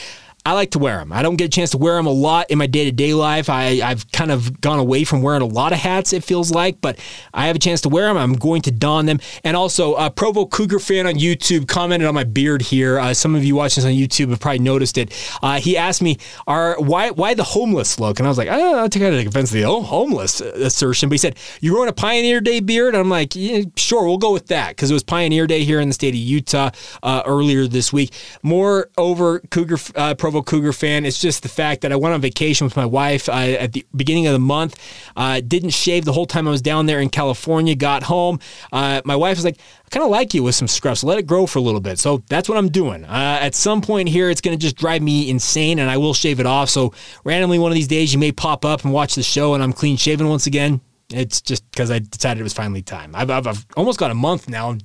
I 0.45 0.53
like 0.53 0.73
to 0.73 0.79
wear 0.79 0.99
them. 0.99 1.13
I 1.13 1.23
don't 1.23 1.37
get 1.37 1.47
a 1.47 1.49
chance 1.49 1.71
to 1.71 1.79
wear 1.79 1.97
them 1.97 2.07
a 2.07 2.13
lot 2.13 2.51
in 2.51 2.59
my 2.59 2.67
day 2.67 2.85
to 2.85 2.93
day 2.93 3.15
life. 3.15 3.49
I, 3.49 3.81
I've 3.83 4.11
kind 4.13 4.31
of 4.31 4.61
gone 4.61 4.79
away 4.79 5.05
from 5.05 5.23
wearing 5.23 5.43
a 5.43 5.47
lot 5.47 5.73
of 5.73 5.79
hats, 5.79 6.13
it 6.13 6.25
feels 6.25 6.51
like, 6.51 6.81
but 6.81 6.99
I 7.33 7.47
have 7.47 7.57
a 7.57 7.61
chance 7.61 7.81
to 7.83 7.89
wear 7.89 8.07
them. 8.07 8.17
I'm 8.17 8.35
going 8.35 8.63
to 8.63 8.71
don 8.71 9.07
them. 9.07 9.21
And 9.45 9.57
also, 9.57 9.95
uh, 9.95 10.11
Provo 10.11 10.47
Cougar 10.47 10.79
fan 10.81 11.07
on 11.07 11.15
YouTube 11.15 11.69
commented 11.69 12.09
on 12.09 12.15
my 12.15 12.25
beard 12.25 12.63
here. 12.63 12.99
Uh, 12.99 13.15
some 13.15 13.35
of 13.35 13.45
you 13.45 13.55
watching 13.55 13.83
this 13.83 13.91
on 13.91 13.97
YouTube 13.97 14.31
have 14.31 14.41
probably 14.41 14.59
noticed 14.61 14.99
it. 14.99 15.13
Uh, 15.43 15.59
he 15.61 15.77
asked 15.77 16.03
me, 16.03 16.19
"Are 16.47 16.77
why 16.79 17.11
why 17.11 17.35
the 17.35 17.45
homeless 17.45 18.01
look?" 18.01 18.19
And 18.19 18.27
I 18.27 18.31
was 18.31 18.39
like, 18.39 18.49
I 18.49 18.57
don't 18.57 18.73
know, 18.73 18.79
I 18.83 18.89
offense 19.33 19.51
to 19.51 19.57
the 19.57 19.69
homeless 19.69 20.41
assertion. 20.41 21.09
But 21.09 21.15
he 21.15 21.19
said, 21.19 21.37
You're 21.61 21.75
growing 21.75 21.89
a 21.89 21.93
Pioneer 21.93 22.41
Day 22.41 22.61
beard? 22.61 22.95
And 22.95 23.01
I'm 23.01 23.09
like, 23.09 23.35
yeah, 23.35 23.63
Sure, 23.77 24.05
we'll 24.05 24.19
go 24.19 24.33
with 24.33 24.49
that 24.49 24.71
because 24.71 24.91
it 24.91 24.95
was 24.95 25.03
Pioneer 25.03 25.47
Day 25.47 25.65
here 25.65 25.81
in 25.81 25.89
the 25.89 25.95
state 25.95 26.15
of 26.15 26.21
Utah 26.21 26.71
uh, 27.03 27.23
earlier 27.27 27.67
this 27.67 27.93
week. 27.93 28.13
More 28.43 28.91
over 28.97 29.41
Cougar 29.41 29.79
uh, 29.97 30.15
Provo 30.33 30.43
Provo 30.43 30.51
Cougar 30.51 30.73
fan. 30.73 31.05
It's 31.05 31.21
just 31.21 31.43
the 31.43 31.49
fact 31.49 31.83
that 31.83 31.93
I 31.93 31.97
went 31.97 32.15
on 32.15 32.21
vacation 32.21 32.65
with 32.65 32.77
my 32.77 32.87
wife 32.87 33.29
uh, 33.29 33.33
at 33.33 33.73
the 33.73 33.85
beginning 33.95 34.27
of 34.27 34.33
the 34.33 34.39
month. 34.39 34.77
Uh, 35.15 35.41
didn't 35.47 35.71
shave 35.71 36.05
the 36.05 36.13
whole 36.13 36.27
time 36.27 36.49
I 36.49 36.51
was 36.51 36.63
down 36.63 36.87
there 36.87 37.01
in 37.01 37.11
California. 37.11 37.75
Got 37.75 38.03
home. 38.03 38.39
Uh, 38.73 39.03
my 39.05 39.15
wife 39.15 39.37
was 39.37 39.45
like, 39.45 39.59
I 39.59 39.89
kind 39.91 40.05
of 40.05 40.11
like 40.11 40.33
you 40.33 40.43
with 40.43 40.55
some 40.55 40.69
scruffs. 40.69 41.05
Let 41.05 41.19
it 41.19 41.27
grow 41.27 41.47
for 41.47 41.59
a 41.59 41.63
little 41.63 41.81
bit. 41.81 41.99
So 41.99 42.23
that's 42.29 42.49
what 42.49 42.57
I'm 42.57 42.71
doing. 42.71 43.05
Uh, 43.05 43.39
at 43.41 43.55
some 43.55 43.83
point 43.83 44.09
here, 44.09 44.31
it's 44.31 44.41
going 44.41 44.57
to 44.57 44.61
just 44.61 44.77
drive 44.77 45.03
me 45.03 45.29
insane, 45.29 45.79
and 45.79 45.91
I 45.91 45.99
will 45.99 46.15
shave 46.15 46.41
it 46.41 46.47
off. 46.47 46.71
So 46.71 46.95
randomly, 47.25 47.59
one 47.59 47.71
of 47.71 47.77
these 47.77 47.89
days, 47.89 48.13
you 48.13 48.19
may 48.19 48.33
pop 48.33 48.65
up 48.65 48.85
and 48.85 48.93
watch 48.93 49.15
the 49.15 49.23
show, 49.23 49.53
and 49.55 49.63
I'm 49.63 49.73
clean 49.73 49.97
shaven 49.97 50.29
once 50.29 50.47
again. 50.47 50.81
It's 51.11 51.43
just 51.43 51.71
because 51.71 51.91
I 51.91 51.99
decided 51.99 52.41
it 52.41 52.45
was 52.45 52.55
finally 52.55 52.81
time. 52.81 53.15
I've, 53.15 53.31
I've, 53.31 53.47
I've 53.47 53.67
almost 53.77 53.99
got 53.99 54.11
a 54.11 54.15
month 54.15 54.49
now. 54.49 54.79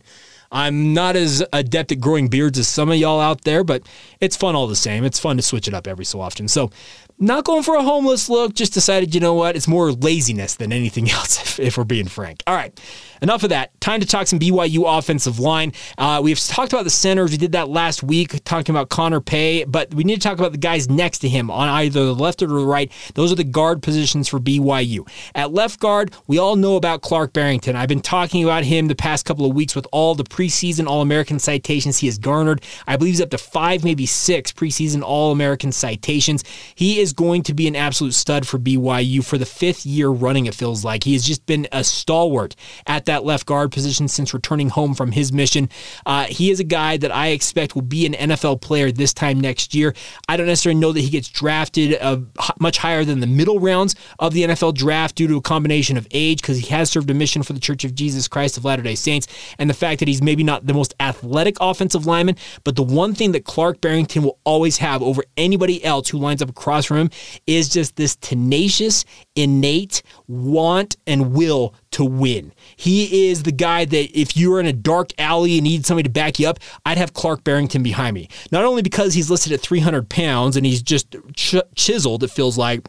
I'm 0.51 0.93
not 0.93 1.15
as 1.15 1.43
adept 1.53 1.91
at 1.91 1.99
growing 1.99 2.27
beards 2.27 2.57
as 2.59 2.67
some 2.67 2.89
of 2.89 2.97
y'all 2.97 3.19
out 3.19 3.43
there, 3.43 3.63
but 3.63 3.83
it's 4.19 4.35
fun 4.35 4.55
all 4.55 4.67
the 4.67 4.75
same. 4.75 5.03
It's 5.03 5.19
fun 5.19 5.37
to 5.37 5.43
switch 5.43 5.67
it 5.67 5.73
up 5.73 5.87
every 5.87 6.05
so 6.05 6.21
often. 6.21 6.47
So 6.47 6.71
not 7.19 7.45
going 7.45 7.63
for 7.63 7.75
a 7.75 7.81
homeless 7.81 8.29
look, 8.29 8.53
just 8.53 8.73
decided, 8.73 9.15
you 9.15 9.21
know 9.21 9.33
what, 9.33 9.55
it's 9.55 9.67
more 9.67 9.91
laziness 9.91 10.55
than 10.55 10.71
anything 10.71 11.09
else, 11.11 11.41
if, 11.41 11.59
if 11.59 11.77
we're 11.77 11.83
being 11.83 12.07
frank. 12.07 12.43
All 12.45 12.55
right, 12.55 12.79
enough 13.21 13.43
of 13.43 13.49
that. 13.49 13.79
Time 13.81 13.99
to 14.01 14.05
talk 14.05 14.27
some 14.27 14.39
BYU 14.39 14.83
offensive 14.85 15.39
line. 15.39 15.73
Uh, 15.97 16.21
we've 16.23 16.39
talked 16.39 16.73
about 16.73 16.83
the 16.83 16.91
centers. 16.91 17.31
We 17.31 17.37
did 17.37 17.53
that 17.53 17.69
last 17.69 18.03
week, 18.03 18.43
talking 18.43 18.73
about 18.73 18.89
Connor 18.89 19.21
Pay, 19.21 19.63
but 19.63 19.93
we 19.93 20.03
need 20.03 20.15
to 20.15 20.21
talk 20.21 20.37
about 20.37 20.51
the 20.51 20.57
guys 20.57 20.89
next 20.89 21.19
to 21.19 21.29
him 21.29 21.49
on 21.49 21.67
either 21.69 22.05
the 22.05 22.15
left 22.15 22.43
or 22.43 22.47
the 22.47 22.55
right. 22.55 22.91
Those 23.15 23.31
are 23.31 23.35
the 23.35 23.43
guard 23.43 23.81
positions 23.81 24.27
for 24.27 24.39
BYU. 24.39 25.07
At 25.33 25.51
left 25.51 25.79
guard, 25.79 26.13
we 26.27 26.37
all 26.37 26.55
know 26.55 26.75
about 26.75 27.01
Clark 27.01 27.33
Barrington. 27.33 27.75
I've 27.75 27.89
been 27.89 28.01
talking 28.01 28.43
about 28.43 28.63
him 28.63 28.87
the 28.87 28.95
past 28.95 29.25
couple 29.25 29.45
of 29.45 29.55
weeks 29.55 29.75
with 29.75 29.87
all 29.91 30.13
the 30.13 30.23
preseason 30.37 30.85
All 30.85 31.01
American 31.01 31.39
citations 31.39 31.97
he 31.97 32.07
has 32.07 32.19
garnered. 32.19 32.61
I 32.85 32.95
believe 32.95 33.13
he's 33.13 33.21
up 33.21 33.31
to 33.31 33.39
five, 33.39 33.83
maybe 33.83 34.05
six 34.05 34.51
preseason 34.51 35.01
All 35.01 35.31
American 35.31 35.71
citations. 35.71 36.43
He 36.75 36.99
is 36.99 37.11
going 37.11 37.41
to 37.43 37.55
be 37.55 37.67
an 37.67 37.75
absolute 37.75 38.13
stud 38.13 38.47
for 38.47 38.59
BYU 38.59 39.25
for 39.25 39.39
the 39.39 39.45
fifth 39.45 39.85
year 39.85 40.09
running, 40.09 40.45
it 40.45 40.53
feels 40.53 40.85
like. 40.85 41.03
He 41.03 41.13
has 41.13 41.23
just 41.23 41.45
been 41.47 41.67
a 41.71 41.83
stalwart 41.83 42.55
at 42.85 43.05
that 43.05 43.23
left 43.23 43.47
guard 43.47 43.71
position 43.71 44.07
since 44.07 44.31
returning 44.33 44.69
home 44.69 44.93
from 44.93 45.11
his 45.11 45.33
mission. 45.33 45.69
Uh, 46.05 46.25
he 46.25 46.51
is 46.51 46.59
a 46.59 46.63
guy 46.63 46.97
that 46.97 47.11
I 47.11 47.29
expect 47.29 47.73
will 47.73 47.81
be 47.81 48.05
an 48.05 48.13
NFL 48.13 48.61
player 48.61 48.91
this 48.91 49.13
time 49.13 49.39
next 49.39 49.73
year. 49.73 49.95
I 50.29 50.37
don't 50.37 50.45
necessarily 50.45 50.79
know 50.79 50.91
that 50.91 51.01
he 51.01 51.09
gets 51.09 51.29
drafted 51.29 51.97
uh, 51.99 52.19
much 52.59 52.77
higher 52.77 53.03
than 53.03 53.21
the 53.21 53.27
middle 53.27 53.59
rounds 53.59 53.95
of 54.19 54.33
the 54.33 54.43
NFL 54.43 54.75
draft 54.75 55.15
due 55.15 55.27
to 55.27 55.37
a 55.37 55.41
combination 55.41 55.97
of 55.97 56.07
age, 56.11 56.41
because 56.41 56.59
he 56.59 56.67
has 56.67 56.91
served 56.91 57.09
a 57.09 57.15
mission 57.15 57.41
for 57.41 57.53
the 57.53 57.59
Church 57.59 57.83
of 57.83 57.95
Jesus 57.95 58.27
Christ 58.27 58.57
of 58.57 58.65
Latter 58.65 58.83
day 58.83 58.93
Saints, 58.93 59.27
and 59.57 59.67
the 59.67 59.73
fact 59.73 59.99
that 59.99 60.07
he's 60.07 60.21
maybe 60.27 60.43
not 60.43 60.67
the 60.67 60.73
most 60.73 60.93
athletic 60.99 61.55
offensive 61.61 62.05
lineman, 62.05 62.35
but 62.65 62.75
the 62.75 62.83
one 62.83 63.15
thing 63.15 63.31
that 63.31 63.45
Clark 63.45 63.79
Barrington 63.79 64.23
will 64.23 64.37
always 64.43 64.77
have 64.77 65.01
over 65.01 65.23
anybody 65.37 65.83
else 65.85 66.09
who 66.09 66.17
lines 66.17 66.41
up 66.41 66.49
across 66.49 66.85
from 66.85 66.97
him 66.97 67.09
is 67.47 67.69
just 67.69 67.95
this 67.95 68.17
tenacious, 68.17 69.05
innate 69.35 70.03
want 70.27 70.97
and 71.07 71.31
will 71.33 71.73
to 71.91 72.03
win. 72.03 72.53
He 72.75 73.29
is 73.29 73.43
the 73.43 73.53
guy 73.53 73.85
that 73.85 74.19
if 74.19 74.35
you're 74.35 74.59
in 74.59 74.65
a 74.65 74.73
dark 74.73 75.11
alley 75.17 75.57
and 75.57 75.63
need 75.63 75.85
somebody 75.85 76.03
to 76.03 76.11
back 76.11 76.39
you 76.39 76.49
up, 76.49 76.59
I'd 76.85 76.97
have 76.97 77.13
Clark 77.13 77.45
Barrington 77.45 77.81
behind 77.81 78.13
me. 78.13 78.27
Not 78.51 78.65
only 78.65 78.81
because 78.81 79.13
he's 79.13 79.29
listed 79.29 79.53
at 79.53 79.61
300 79.61 80.09
pounds 80.09 80.57
and 80.57 80.65
he's 80.65 80.81
just 80.81 81.15
ch- 81.35 81.55
chiseled, 81.75 82.23
it 82.23 82.31
feels 82.31 82.57
like 82.57 82.81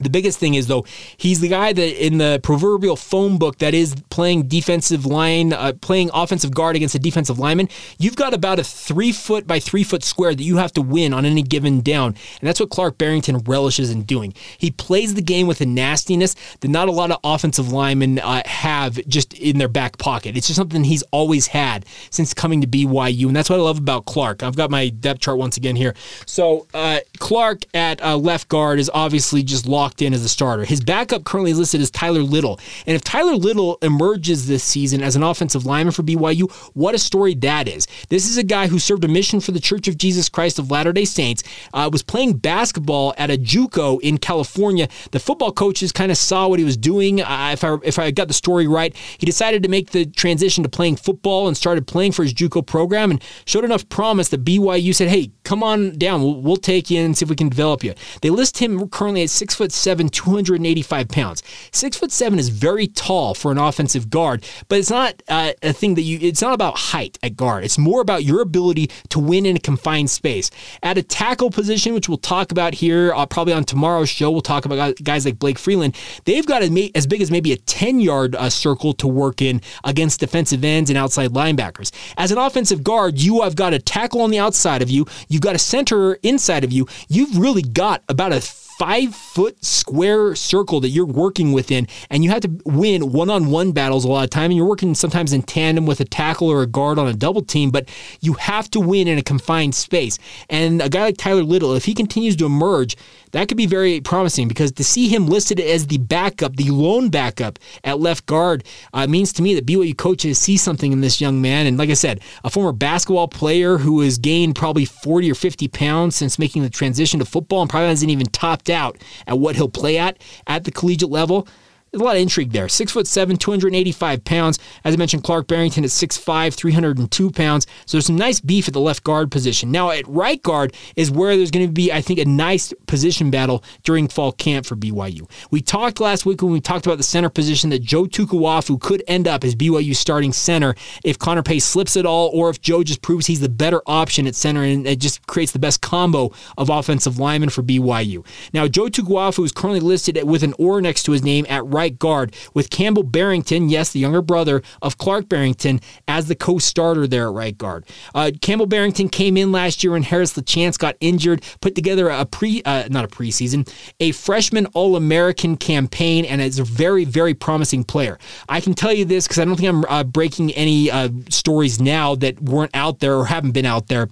the 0.00 0.10
biggest 0.10 0.40
thing 0.40 0.54
is 0.54 0.66
though 0.66 0.84
he's 1.16 1.40
the 1.40 1.46
guy 1.46 1.72
that 1.72 2.04
in 2.04 2.18
the 2.18 2.40
proverbial 2.42 2.96
phone 2.96 3.38
book 3.38 3.58
that 3.58 3.74
is 3.74 3.94
playing 4.10 4.48
defensive 4.48 5.06
line, 5.06 5.52
uh, 5.52 5.72
playing 5.80 6.10
offensive 6.12 6.52
guard 6.52 6.74
against 6.74 6.96
a 6.96 6.98
defensive 6.98 7.38
lineman. 7.38 7.68
You've 7.96 8.16
got 8.16 8.34
about 8.34 8.58
a 8.58 8.64
three 8.64 9.12
foot 9.12 9.46
by 9.46 9.60
three 9.60 9.84
foot 9.84 10.02
square 10.02 10.34
that 10.34 10.42
you 10.42 10.56
have 10.56 10.72
to 10.72 10.82
win 10.82 11.14
on 11.14 11.24
any 11.24 11.44
given 11.44 11.80
down, 11.80 12.16
and 12.40 12.48
that's 12.48 12.58
what 12.58 12.70
Clark 12.70 12.98
Barrington 12.98 13.38
relishes 13.38 13.92
in 13.92 14.02
doing. 14.02 14.34
He 14.58 14.72
plays 14.72 15.14
the 15.14 15.22
game 15.22 15.46
with 15.46 15.60
a 15.60 15.66
nastiness 15.66 16.34
that 16.58 16.68
not 16.68 16.88
a 16.88 16.92
lot 16.92 17.12
of 17.12 17.18
offensive 17.22 17.72
linemen 17.72 18.18
uh, 18.18 18.42
have 18.46 18.98
just 19.06 19.32
in 19.34 19.58
their 19.58 19.68
back 19.68 19.98
pocket. 19.98 20.36
It's 20.36 20.48
just 20.48 20.56
something 20.56 20.82
he's 20.82 21.04
always 21.12 21.46
had 21.46 21.86
since 22.10 22.34
coming 22.34 22.60
to 22.62 22.66
BYU, 22.66 23.28
and 23.28 23.36
that's 23.36 23.48
what 23.48 23.60
I 23.60 23.62
love 23.62 23.78
about 23.78 24.06
Clark. 24.06 24.42
I've 24.42 24.56
got 24.56 24.72
my 24.72 24.88
depth 24.88 25.20
chart 25.20 25.38
once 25.38 25.56
again 25.56 25.76
here. 25.76 25.94
So 26.26 26.66
uh, 26.74 26.98
Clark 27.18 27.62
at 27.74 28.02
uh, 28.02 28.16
left 28.16 28.48
guard 28.48 28.80
is 28.80 28.90
obviously 28.92 29.44
just 29.44 29.66
lost 29.66 29.83
locked 29.84 30.00
in 30.00 30.14
as 30.14 30.24
a 30.24 30.28
starter. 30.30 30.64
His 30.64 30.80
backup 30.80 31.24
currently 31.24 31.52
listed 31.52 31.82
as 31.82 31.90
Tyler 31.90 32.22
Little. 32.22 32.58
And 32.86 32.96
if 32.96 33.04
Tyler 33.04 33.34
Little 33.34 33.76
emerges 33.82 34.46
this 34.46 34.64
season 34.64 35.02
as 35.02 35.14
an 35.14 35.22
offensive 35.22 35.66
lineman 35.66 35.92
for 35.92 36.02
BYU, 36.02 36.50
what 36.72 36.94
a 36.94 36.98
story 36.98 37.34
that 37.34 37.68
is. 37.68 37.86
This 38.08 38.26
is 38.26 38.38
a 38.38 38.42
guy 38.42 38.68
who 38.68 38.78
served 38.78 39.04
a 39.04 39.08
mission 39.08 39.40
for 39.40 39.52
the 39.52 39.60
Church 39.60 39.86
of 39.86 39.98
Jesus 39.98 40.30
Christ 40.30 40.58
of 40.58 40.70
Latter 40.70 40.94
day 40.94 41.04
Saints, 41.04 41.42
uh, 41.74 41.90
was 41.92 42.02
playing 42.02 42.38
basketball 42.38 43.12
at 43.18 43.30
a 43.30 43.36
Juco 43.36 44.00
in 44.00 44.16
California. 44.16 44.88
The 45.10 45.20
football 45.20 45.52
coaches 45.52 45.92
kind 45.92 46.10
of 46.10 46.16
saw 46.16 46.48
what 46.48 46.58
he 46.58 46.64
was 46.64 46.78
doing. 46.78 47.20
Uh, 47.20 47.50
if, 47.52 47.62
I, 47.62 47.76
if 47.84 47.98
I 47.98 48.10
got 48.10 48.28
the 48.28 48.34
story 48.34 48.66
right, 48.66 48.96
he 49.18 49.26
decided 49.26 49.62
to 49.64 49.68
make 49.68 49.90
the 49.90 50.06
transition 50.06 50.62
to 50.64 50.70
playing 50.70 50.96
football 50.96 51.46
and 51.46 51.58
started 51.58 51.86
playing 51.86 52.12
for 52.12 52.22
his 52.22 52.32
Juco 52.32 52.66
program 52.66 53.10
and 53.10 53.22
showed 53.44 53.64
enough 53.64 53.86
promise 53.90 54.30
that 54.30 54.46
BYU 54.46 54.94
said, 54.94 55.08
hey, 55.08 55.30
come 55.42 55.62
on 55.62 55.98
down. 55.98 56.22
We'll, 56.22 56.40
we'll 56.40 56.56
take 56.56 56.90
you 56.90 57.02
and 57.02 57.14
see 57.14 57.24
if 57.24 57.28
we 57.28 57.36
can 57.36 57.50
develop 57.50 57.84
you. 57.84 57.92
They 58.22 58.30
list 58.30 58.56
him 58.56 58.88
currently 58.88 59.22
at 59.24 59.30
six 59.30 59.54
foot 59.54 59.73
seven, 59.74 60.08
285 60.08 61.08
pounds. 61.08 61.42
Six 61.72 61.96
foot 61.96 62.12
seven 62.12 62.38
is 62.38 62.48
very 62.48 62.86
tall 62.86 63.34
for 63.34 63.52
an 63.52 63.58
offensive 63.58 64.10
guard, 64.10 64.46
but 64.68 64.78
it's 64.78 64.90
not 64.90 65.22
uh, 65.28 65.52
a 65.62 65.72
thing 65.72 65.94
that 65.94 66.02
you, 66.02 66.18
it's 66.20 66.42
not 66.42 66.54
about 66.54 66.78
height 66.78 67.18
at 67.22 67.36
guard. 67.36 67.64
It's 67.64 67.78
more 67.78 68.00
about 68.00 68.24
your 68.24 68.40
ability 68.40 68.90
to 69.10 69.18
win 69.18 69.46
in 69.46 69.56
a 69.56 69.60
confined 69.60 70.10
space. 70.10 70.50
At 70.82 70.98
a 70.98 71.02
tackle 71.02 71.50
position, 71.50 71.94
which 71.94 72.08
we'll 72.08 72.18
talk 72.18 72.52
about 72.52 72.74
here, 72.74 73.12
uh, 73.14 73.26
probably 73.26 73.52
on 73.52 73.64
tomorrow's 73.64 74.08
show, 74.08 74.30
we'll 74.30 74.40
talk 74.40 74.64
about 74.64 74.96
guys 75.02 75.24
like 75.24 75.38
Blake 75.38 75.58
Freeland. 75.58 75.96
They've 76.24 76.46
got 76.46 76.62
as 76.62 77.06
big 77.06 77.22
as 77.22 77.30
maybe 77.30 77.52
a 77.52 77.56
10 77.56 78.00
yard 78.00 78.34
uh, 78.36 78.50
circle 78.50 78.92
to 78.94 79.08
work 79.08 79.42
in 79.42 79.60
against 79.84 80.20
defensive 80.20 80.64
ends 80.64 80.90
and 80.90 80.98
outside 80.98 81.30
linebackers. 81.30 81.92
As 82.16 82.30
an 82.30 82.38
offensive 82.38 82.82
guard, 82.82 83.20
you 83.20 83.42
have 83.42 83.56
got 83.56 83.74
a 83.74 83.78
tackle 83.78 84.20
on 84.20 84.30
the 84.30 84.38
outside 84.38 84.82
of 84.82 84.90
you, 84.90 85.06
you've 85.28 85.42
got 85.42 85.54
a 85.54 85.58
center 85.58 86.14
inside 86.22 86.64
of 86.64 86.72
you. 86.72 86.86
You've 87.08 87.36
really 87.38 87.62
got 87.62 88.02
about 88.08 88.32
a 88.32 88.40
five 88.78 89.14
foot 89.14 89.64
square 89.64 90.34
circle 90.34 90.80
that 90.80 90.88
you're 90.88 91.06
working 91.06 91.52
within, 91.52 91.86
and 92.10 92.24
you 92.24 92.30
have 92.30 92.40
to 92.40 92.50
win 92.64 93.12
one 93.12 93.30
on 93.30 93.50
one 93.50 93.72
battles 93.72 94.04
a 94.04 94.08
lot 94.08 94.24
of 94.24 94.30
time. 94.30 94.50
And 94.50 94.56
you're 94.56 94.66
working 94.66 94.94
sometimes 94.94 95.32
in 95.32 95.42
tandem 95.42 95.86
with 95.86 96.00
a 96.00 96.04
tackle 96.04 96.48
or 96.48 96.62
a 96.62 96.66
guard 96.66 96.98
on 96.98 97.06
a 97.06 97.14
double 97.14 97.42
team, 97.42 97.70
but 97.70 97.88
you 98.20 98.34
have 98.34 98.70
to 98.70 98.80
win 98.80 99.08
in 99.08 99.18
a 99.18 99.22
confined 99.22 99.74
space. 99.74 100.18
And 100.48 100.82
a 100.82 100.88
guy 100.88 101.04
like 101.04 101.16
Tyler 101.16 101.42
Little, 101.42 101.74
if 101.74 101.84
he 101.84 101.94
continues 101.94 102.36
to 102.36 102.46
emerge, 102.46 102.96
that 103.32 103.48
could 103.48 103.56
be 103.56 103.66
very 103.66 104.00
promising 104.00 104.46
because 104.46 104.70
to 104.72 104.84
see 104.84 105.08
him 105.08 105.26
listed 105.26 105.58
as 105.58 105.88
the 105.88 105.98
backup, 105.98 106.56
the 106.56 106.70
lone 106.70 107.08
backup 107.08 107.58
at 107.82 107.98
left 107.98 108.26
guard, 108.26 108.64
uh, 108.92 109.06
means 109.06 109.32
to 109.32 109.42
me 109.42 109.54
that 109.54 109.66
BYU 109.66 109.96
coaches 109.96 110.38
see 110.38 110.56
something 110.56 110.92
in 110.92 111.00
this 111.00 111.20
young 111.20 111.42
man. 111.42 111.66
And 111.66 111.76
like 111.76 111.90
I 111.90 111.94
said, 111.94 112.20
a 112.44 112.50
former 112.50 112.72
basketball 112.72 113.28
player 113.28 113.78
who 113.78 114.00
has 114.02 114.18
gained 114.18 114.54
probably 114.54 114.84
40 114.84 115.30
or 115.30 115.34
50 115.34 115.68
pounds 115.68 116.14
since 116.14 116.38
making 116.38 116.62
the 116.62 116.70
transition 116.70 117.18
to 117.18 117.26
football 117.26 117.62
and 117.62 117.70
probably 117.70 117.88
hasn't 117.88 118.10
even 118.10 118.26
topped 118.26 118.63
out 118.70 118.98
at 119.26 119.38
what 119.38 119.56
he'll 119.56 119.68
play 119.68 119.98
at 119.98 120.18
at 120.46 120.64
the 120.64 120.70
collegiate 120.70 121.10
level 121.10 121.46
there's 121.94 122.02
a 122.02 122.04
lot 122.04 122.16
of 122.16 122.22
intrigue 122.22 122.50
there. 122.50 122.68
Six 122.68 122.90
foot 122.90 123.06
seven, 123.06 123.36
285 123.36 124.24
pounds. 124.24 124.58
As 124.82 124.94
I 124.94 124.96
mentioned, 124.96 125.22
Clark 125.22 125.46
Barrington 125.46 125.84
is 125.84 125.92
6'5, 125.92 126.52
302 126.52 127.30
pounds. 127.30 127.68
So 127.86 127.96
there's 127.96 128.06
some 128.06 128.16
nice 128.16 128.40
beef 128.40 128.66
at 128.66 128.74
the 128.74 128.80
left 128.80 129.04
guard 129.04 129.30
position. 129.30 129.70
Now 129.70 129.90
at 129.90 130.04
right 130.08 130.42
guard 130.42 130.74
is 130.96 131.12
where 131.12 131.36
there's 131.36 131.52
going 131.52 131.66
to 131.66 131.72
be, 131.72 131.92
I 131.92 132.00
think, 132.00 132.18
a 132.18 132.24
nice 132.24 132.74
position 132.88 133.30
battle 133.30 133.62
during 133.84 134.08
fall 134.08 134.32
camp 134.32 134.66
for 134.66 134.74
BYU. 134.74 135.30
We 135.52 135.60
talked 135.60 136.00
last 136.00 136.26
week 136.26 136.42
when 136.42 136.50
we 136.50 136.60
talked 136.60 136.84
about 136.84 136.96
the 136.96 137.04
center 137.04 137.30
position 137.30 137.70
that 137.70 137.82
Joe 137.82 138.06
Tukuafu 138.06 138.80
could 138.80 139.04
end 139.06 139.28
up 139.28 139.44
as 139.44 139.54
BYU 139.54 139.94
starting 139.94 140.32
center 140.32 140.74
if 141.04 141.20
Connor 141.20 141.44
Pace 141.44 141.64
slips 141.64 141.96
at 141.96 142.06
all, 142.06 142.28
or 142.34 142.50
if 142.50 142.60
Joe 142.60 142.82
just 142.82 143.02
proves 143.02 143.28
he's 143.28 143.38
the 143.38 143.48
better 143.48 143.82
option 143.86 144.26
at 144.26 144.34
center 144.34 144.64
and 144.64 144.84
it 144.84 144.98
just 144.98 145.24
creates 145.28 145.52
the 145.52 145.60
best 145.60 145.80
combo 145.80 146.32
of 146.58 146.70
offensive 146.70 147.20
linemen 147.20 147.50
for 147.50 147.62
BYU. 147.62 148.26
Now, 148.52 148.66
Joe 148.66 148.86
Tukuafu 148.86 149.44
is 149.44 149.52
currently 149.52 149.78
listed 149.78 150.18
with 150.24 150.42
an 150.42 150.54
or 150.58 150.80
next 150.80 151.04
to 151.04 151.12
his 151.12 151.22
name 151.22 151.46
at 151.48 151.64
right 151.66 151.83
guard, 151.90 152.34
with 152.54 152.70
Campbell 152.70 153.02
Barrington, 153.02 153.68
yes, 153.68 153.92
the 153.92 154.00
younger 154.00 154.22
brother 154.22 154.62
of 154.82 154.98
Clark 154.98 155.28
Barrington, 155.28 155.80
as 156.08 156.28
the 156.28 156.34
co-starter 156.34 157.06
there 157.06 157.28
at 157.28 157.34
right 157.34 157.56
guard. 157.56 157.86
Uh, 158.14 158.30
Campbell 158.40 158.66
Barrington 158.66 159.08
came 159.08 159.36
in 159.36 159.52
last 159.52 159.82
year 159.82 159.92
when 159.92 160.02
Harris 160.02 160.34
LaChance 160.34 160.78
got 160.78 160.96
injured, 161.00 161.42
put 161.60 161.74
together 161.74 162.08
a 162.08 162.24
pre, 162.24 162.62
uh, 162.64 162.88
not 162.90 163.04
a 163.04 163.08
preseason, 163.08 163.68
a 164.00 164.12
freshman 164.12 164.66
All-American 164.66 165.56
campaign, 165.56 166.24
and 166.24 166.40
is 166.40 166.58
a 166.58 166.64
very, 166.64 167.04
very 167.04 167.34
promising 167.34 167.84
player. 167.84 168.18
I 168.48 168.60
can 168.60 168.74
tell 168.74 168.92
you 168.92 169.04
this 169.04 169.26
because 169.26 169.38
I 169.38 169.44
don't 169.44 169.56
think 169.56 169.68
I'm 169.68 169.84
uh, 169.84 170.04
breaking 170.04 170.52
any 170.52 170.90
uh, 170.90 171.08
stories 171.28 171.80
now 171.80 172.14
that 172.16 172.40
weren't 172.40 172.70
out 172.74 173.00
there 173.00 173.16
or 173.16 173.26
haven't 173.26 173.52
been 173.52 173.66
out 173.66 173.88
there. 173.88 174.08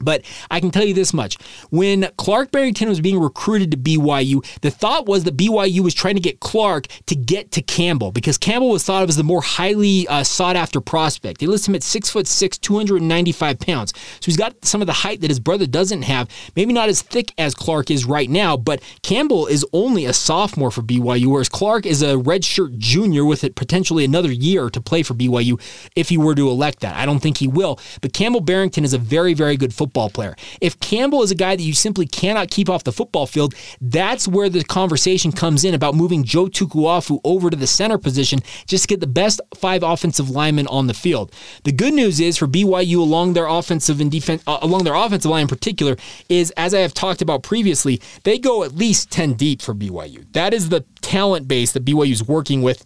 But 0.00 0.22
I 0.50 0.60
can 0.60 0.70
tell 0.70 0.84
you 0.84 0.94
this 0.94 1.12
much. 1.12 1.38
When 1.70 2.08
Clark 2.16 2.50
Barrington 2.50 2.88
was 2.88 3.00
being 3.00 3.18
recruited 3.18 3.70
to 3.72 3.76
BYU, 3.76 4.44
the 4.60 4.70
thought 4.70 5.06
was 5.06 5.24
that 5.24 5.36
BYU 5.36 5.80
was 5.80 5.94
trying 5.94 6.14
to 6.14 6.20
get 6.20 6.40
Clark 6.40 6.86
to 7.06 7.14
get 7.14 7.50
to 7.52 7.62
Campbell 7.62 8.12
because 8.12 8.38
Campbell 8.38 8.70
was 8.70 8.84
thought 8.84 9.02
of 9.02 9.08
as 9.08 9.16
the 9.16 9.24
more 9.24 9.42
highly 9.42 10.06
uh, 10.08 10.22
sought 10.22 10.56
after 10.56 10.80
prospect. 10.80 11.40
They 11.40 11.46
list 11.46 11.68
him 11.68 11.74
at 11.74 11.82
6'6, 11.82 12.60
295 12.60 13.58
pounds. 13.58 13.92
So 13.96 14.26
he's 14.26 14.36
got 14.36 14.64
some 14.64 14.80
of 14.80 14.86
the 14.86 14.92
height 14.92 15.20
that 15.20 15.30
his 15.30 15.40
brother 15.40 15.66
doesn't 15.66 16.02
have. 16.02 16.28
Maybe 16.56 16.72
not 16.72 16.88
as 16.88 17.02
thick 17.02 17.32
as 17.38 17.54
Clark 17.54 17.90
is 17.90 18.04
right 18.04 18.30
now, 18.30 18.56
but 18.56 18.82
Campbell 19.02 19.46
is 19.46 19.66
only 19.72 20.04
a 20.04 20.12
sophomore 20.12 20.70
for 20.70 20.82
BYU, 20.82 21.26
whereas 21.26 21.48
Clark 21.48 21.86
is 21.86 22.02
a 22.02 22.14
redshirt 22.14 22.78
junior 22.78 23.24
with 23.24 23.44
it 23.44 23.54
potentially 23.54 24.04
another 24.04 24.32
year 24.32 24.70
to 24.70 24.80
play 24.80 25.02
for 25.02 25.14
BYU 25.14 25.60
if 25.96 26.08
he 26.08 26.18
were 26.18 26.34
to 26.34 26.48
elect 26.48 26.80
that. 26.80 26.96
I 26.96 27.06
don't 27.06 27.20
think 27.20 27.38
he 27.38 27.48
will, 27.48 27.80
but 28.00 28.12
Campbell 28.12 28.40
Barrington 28.40 28.84
is 28.84 28.92
a 28.92 28.98
very, 28.98 29.34
very 29.34 29.56
good 29.56 29.74
football 29.74 29.87
football 29.88 30.10
player. 30.10 30.36
If 30.60 30.78
Campbell 30.80 31.22
is 31.22 31.30
a 31.30 31.34
guy 31.34 31.56
that 31.56 31.62
you 31.62 31.72
simply 31.72 32.06
cannot 32.06 32.50
keep 32.50 32.68
off 32.68 32.84
the 32.84 32.92
football 32.92 33.26
field, 33.26 33.54
that's 33.80 34.28
where 34.28 34.50
the 34.50 34.62
conversation 34.62 35.32
comes 35.32 35.64
in 35.64 35.72
about 35.72 35.94
moving 35.94 36.24
Joe 36.24 36.44
Tukuafu 36.46 37.20
over 37.24 37.48
to 37.48 37.56
the 37.56 37.66
center 37.66 37.96
position 37.96 38.40
just 38.66 38.84
to 38.84 38.88
get 38.88 39.00
the 39.00 39.06
best 39.06 39.40
five 39.56 39.82
offensive 39.82 40.28
linemen 40.28 40.66
on 40.66 40.88
the 40.88 40.94
field. 40.94 41.32
The 41.64 41.72
good 41.72 41.94
news 41.94 42.20
is 42.20 42.36
for 42.36 42.46
BYU 42.46 42.98
along 42.98 43.32
their 43.32 43.46
offensive 43.46 43.98
and 43.98 44.10
defense 44.10 44.42
uh, 44.46 44.58
along 44.60 44.84
their 44.84 44.94
offensive 44.94 45.30
line 45.30 45.42
in 45.42 45.48
particular 45.48 45.96
is 46.28 46.50
as 46.58 46.74
I 46.74 46.80
have 46.80 46.92
talked 46.92 47.22
about 47.22 47.42
previously, 47.42 48.02
they 48.24 48.38
go 48.38 48.62
at 48.64 48.74
least 48.74 49.10
10 49.10 49.34
deep 49.34 49.62
for 49.62 49.74
BYU. 49.74 50.30
That 50.34 50.52
is 50.52 50.68
the 50.68 50.84
talent 51.00 51.48
base 51.48 51.72
that 51.72 51.84
BYU 51.86 52.12
is 52.12 52.28
working 52.28 52.60
with 52.60 52.84